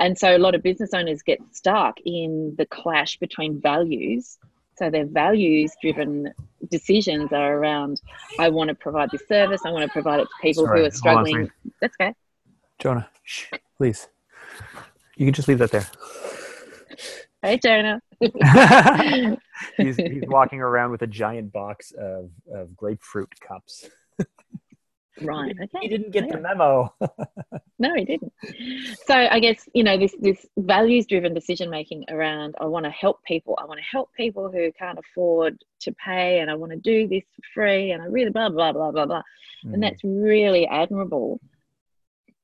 [0.00, 4.38] And so, a lot of business owners get stuck in the clash between values
[4.76, 6.32] so their values driven
[6.70, 8.00] decisions are around
[8.38, 10.86] I want to provide this service, I want to provide it to people Sorry, who
[10.86, 11.50] are struggling.
[11.80, 12.14] That's okay.
[12.78, 14.08] Jonah, shh, please.
[15.16, 15.86] You can just leave that there.
[17.40, 18.00] Hey, Jonah.
[19.76, 23.88] he's, he's walking around with a giant box of, of grapefruit cups.
[25.20, 25.52] Right.
[25.52, 25.78] Okay.
[25.82, 26.92] He didn't get the memo.
[27.78, 28.32] no, he didn't.
[29.06, 32.90] So I guess you know this this values driven decision making around I want to
[32.90, 33.56] help people.
[33.60, 37.06] I want to help people who can't afford to pay, and I want to do
[37.06, 39.74] this for free, and I really blah blah blah blah blah, mm-hmm.
[39.74, 41.40] and that's really admirable.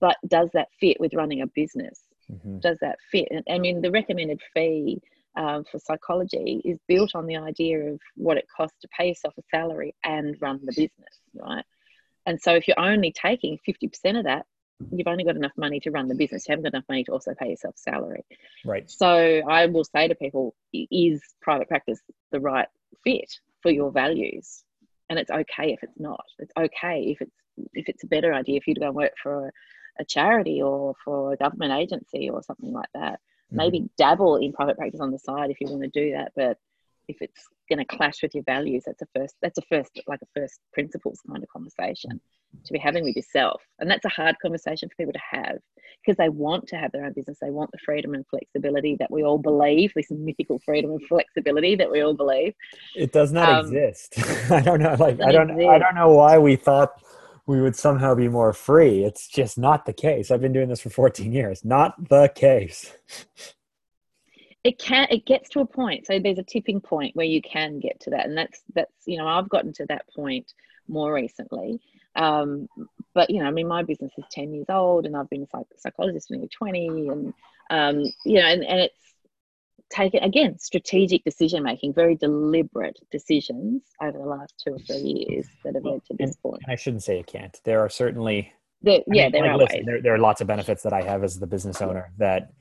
[0.01, 2.01] But does that fit with running a business?
[2.31, 2.61] Mm-hmm.
[2.61, 3.29] Does that fit?
[3.51, 5.01] I mean, the recommended fee.
[5.37, 9.33] Um, for psychology is built on the idea of what it costs to pay yourself
[9.39, 11.64] a salary and run the business, right?
[12.27, 14.47] And so if you're only taking 50% of that,
[14.93, 16.47] you've only got enough money to run the business.
[16.49, 18.25] You haven't got enough money to also pay yourself salary.
[18.64, 18.91] Right.
[18.91, 22.01] So I will say to people, is private practice
[22.33, 22.68] the right
[23.05, 23.31] fit
[23.62, 24.64] for your values?
[25.09, 26.25] And it's okay if it's not.
[26.39, 27.33] It's okay if it's
[27.75, 29.53] if it's a better idea for you to go and work for a,
[30.09, 33.14] charity or for a government agency or something like that.
[33.14, 33.57] Mm-hmm.
[33.57, 36.57] Maybe dabble in private practice on the side if you want to do that, but
[37.07, 38.85] if it's going to clash with your values.
[38.87, 42.21] That's a first that's a first like a first principles kind of conversation
[42.64, 43.62] to be having with yourself.
[43.79, 45.59] And that's a hard conversation for people to have
[46.05, 47.39] because they want to have their own business.
[47.41, 51.77] They want the freedom and flexibility that we all believe this mythical freedom and flexibility
[51.77, 52.55] that we all believe.
[52.97, 54.14] It does not um, exist.
[54.51, 55.68] I don't know like i don't exist.
[55.68, 57.03] i don't know why we thought
[57.47, 59.03] we would somehow be more free.
[59.05, 60.31] It's just not the case.
[60.31, 61.64] I've been doing this for 14 years.
[61.64, 62.93] Not the case
[64.65, 67.79] it can it gets to a point so there's a tipping point where you can
[67.81, 70.53] get to that and that's that's you know i've gotten to that point
[70.89, 71.81] more recently
[72.17, 72.69] um,
[73.15, 75.47] but you know, I mean, my business is ten years old, and I've been a
[75.47, 77.35] psych- psychologist for nearly twenty, and
[77.71, 79.15] um, you know, and, and it's
[79.91, 85.47] taken again strategic decision making, very deliberate decisions over the last two or three years
[85.65, 86.63] that have led to this and, point.
[86.65, 87.59] And I shouldn't say you can't.
[87.65, 88.53] There are certainly
[88.83, 89.87] there, yeah, mean, there like, are listen, ways.
[89.87, 92.53] there, there are lots of benefits that I have as the business owner that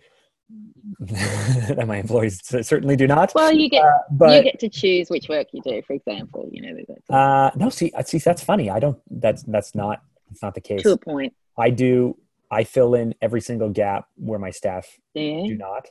[1.00, 3.32] that my employees certainly do not.
[3.36, 5.82] Well, you get Uh, but you get to choose which work you do.
[5.84, 8.70] For example, you know, uh, no, see, see, that's funny.
[8.70, 8.98] I don't.
[9.10, 10.02] That's that's not.
[10.32, 10.82] It's not the case.
[10.84, 11.34] to a point.
[11.58, 12.18] I do.
[12.52, 15.44] I fill in every single gap where my staff Yeah.
[15.46, 15.88] do not.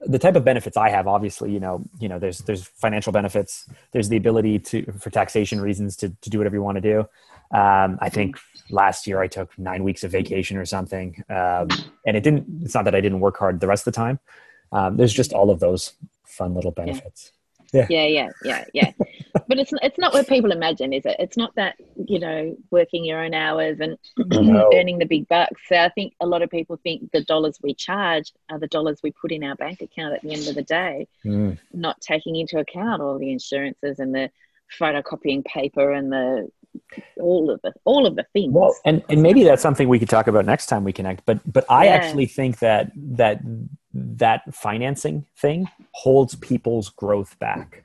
[0.00, 3.68] The type of benefits I have, obviously, you know, you know, there's there's financial benefits.
[3.92, 7.06] There's the ability to, for taxation reasons, to to do whatever you want to do.
[7.52, 8.36] Um, I think
[8.70, 11.68] last year I took nine weeks of vacation or something, um,
[12.06, 12.46] and it didn't.
[12.62, 14.18] It's not that I didn't work hard the rest of the time.
[14.72, 15.92] Um, there's just all of those
[16.24, 17.32] fun little benefits.
[17.72, 18.92] Yeah, yeah, yeah, yeah.
[19.48, 21.16] but it's it's not what people imagine, is it?
[21.18, 21.76] It's not that
[22.06, 23.96] you know working your own hours and
[24.30, 24.70] No.
[24.74, 25.60] earning the big bucks.
[25.68, 29.00] So I think a lot of people think the dollars we charge are the dollars
[29.02, 31.58] we put in our bank account at the end of the day, Mm.
[31.72, 34.30] not taking into account all the insurances and the
[34.78, 36.48] photocopying paper and the
[37.18, 38.52] all of the all of the things.
[38.54, 41.24] Well, and, and maybe that's something we could talk about next time we connect.
[41.26, 41.94] But but I Yeah.
[41.94, 43.40] actually think that that
[43.92, 47.84] that financing thing holds people's growth back.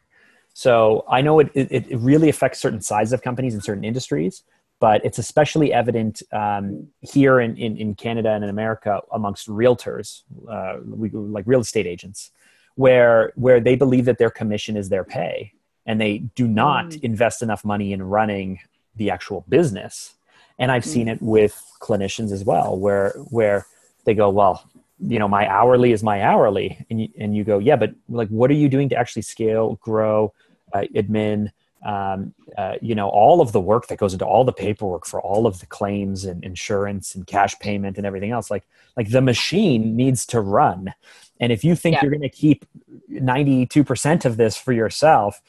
[0.53, 4.43] So I know it it, it really affects certain sizes of companies in certain industries,
[4.79, 10.21] but it's especially evident um, here in, in in Canada and in America amongst realtors,
[10.49, 12.31] uh, we, like real estate agents,
[12.75, 15.51] where where they believe that their commission is their pay,
[15.85, 17.03] and they do not Mm.
[17.03, 18.59] invest enough money in running
[18.95, 20.15] the actual business.
[20.57, 23.65] And i've seen it with clinicians as well where where
[24.05, 24.55] they go well
[24.99, 26.69] you know my hourly is my hourly.
[26.89, 29.75] And you, and you go yeah but like what are you doing to actually scale
[29.81, 30.33] grow
[30.73, 31.51] uh, admin
[31.83, 35.21] um, uh, you know all of the work that goes into all the paperwork for
[35.21, 38.49] all of the claims and insurance and cash payment and everything else?
[38.49, 38.63] Like
[38.97, 40.93] like the machine needs to run
[41.39, 41.99] and if you think Yeah.
[42.03, 42.65] you're going to keep
[43.11, 45.41] 92% of this for yourself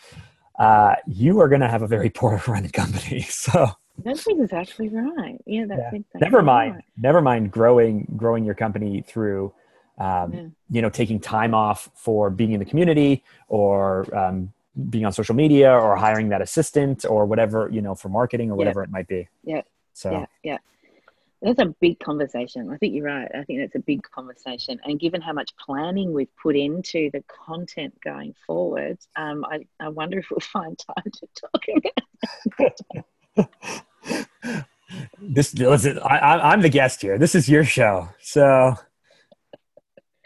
[0.58, 3.68] uh, you are going to have a very poor run company so
[4.04, 5.38] that's exactly right.
[5.46, 5.98] Yeah, that's Yeah.
[6.20, 6.84] never mind right.
[6.98, 9.52] never mind growing growing your company through
[9.98, 10.46] um, Yeah.
[10.70, 13.80] you know taking time off for being in the community or
[14.14, 14.52] um,
[14.90, 18.54] being on social media or hiring that assistant or whatever you know for marketing or
[18.54, 18.58] Yeah.
[18.58, 19.62] whatever it might be Yeah.
[19.94, 20.58] so Yeah, yeah.
[21.46, 22.68] That's a big conversation.
[22.72, 23.30] I think you're right.
[23.32, 24.80] I think that's a big conversation.
[24.82, 29.88] And given how much planning we've put into the content going forward, um, I, I
[29.90, 31.64] wonder if we'll find time to talk
[33.36, 33.48] about
[35.20, 37.18] this listen I, I, i'm the guest here.
[37.18, 38.74] This is your show so.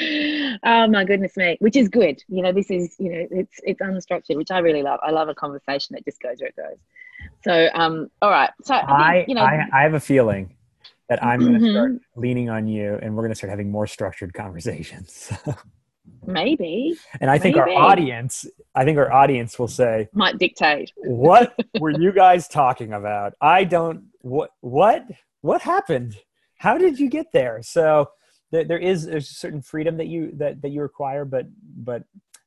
[0.02, 2.22] Oh my goodness me which is good.
[2.28, 5.00] You know this is you know it's it's unstructured which i really love.
[5.02, 6.78] I love a conversation that just goes where it goes.
[7.44, 8.50] So um all right.
[8.62, 10.56] So i, i think, you know I, I have a feeling
[11.10, 11.70] that i'm going to Mhm.
[11.72, 15.30] start leaning on you and we're going to start having more structured conversations.
[16.26, 16.96] Maybe.
[17.20, 20.92] And i think our audience i think our audience will say might dictate.
[20.96, 23.34] What were you guys talking about?
[23.40, 25.04] I don't what what
[25.42, 26.16] what happened?
[26.56, 27.62] How did you get there?
[27.62, 28.10] So
[28.50, 31.46] there, there is a certain freedom that you that that you require but
[31.90, 32.02] but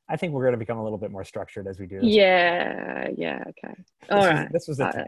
[0.09, 2.09] i think we're going to become a little bit more structured as we do this.
[2.09, 3.74] yeah yeah okay.
[4.09, 4.51] All this right.
[4.51, 5.03] was, this was Uh,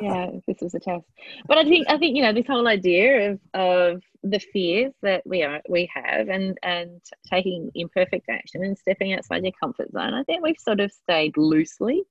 [0.00, 1.04] yeah, this was a test.
[1.46, 5.22] But I think I think you know this whole idea of of the fears that
[5.26, 7.00] we are we have and and
[7.30, 10.14] taking imperfect action and stepping outside your comfort zone.
[10.14, 12.02] I think we've sort of stayed loosely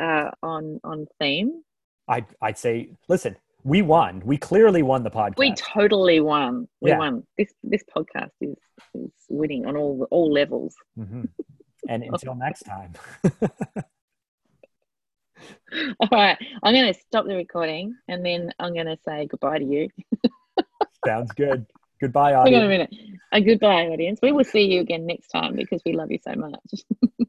[0.00, 1.62] uh, on on theme.
[2.08, 6.68] I'd, I'd say listen we won we clearly won the podcast We totally won.
[6.82, 6.98] We Yeah.
[6.98, 7.26] won.
[7.38, 8.56] This this podcast is
[8.94, 10.74] is winning on all all levels.
[10.98, 11.28] Mhm.
[11.88, 12.92] and until next time
[16.00, 19.58] All right, I'm going to stop the recording and then I'm going to say goodbye
[19.58, 19.88] to you.
[21.06, 21.66] sounds good
[22.00, 22.54] goodbye audience.
[22.54, 22.94] Hang on a minute.
[23.32, 24.20] A goodbye, audience.
[24.22, 26.84] We will see you again next time because we love you so much.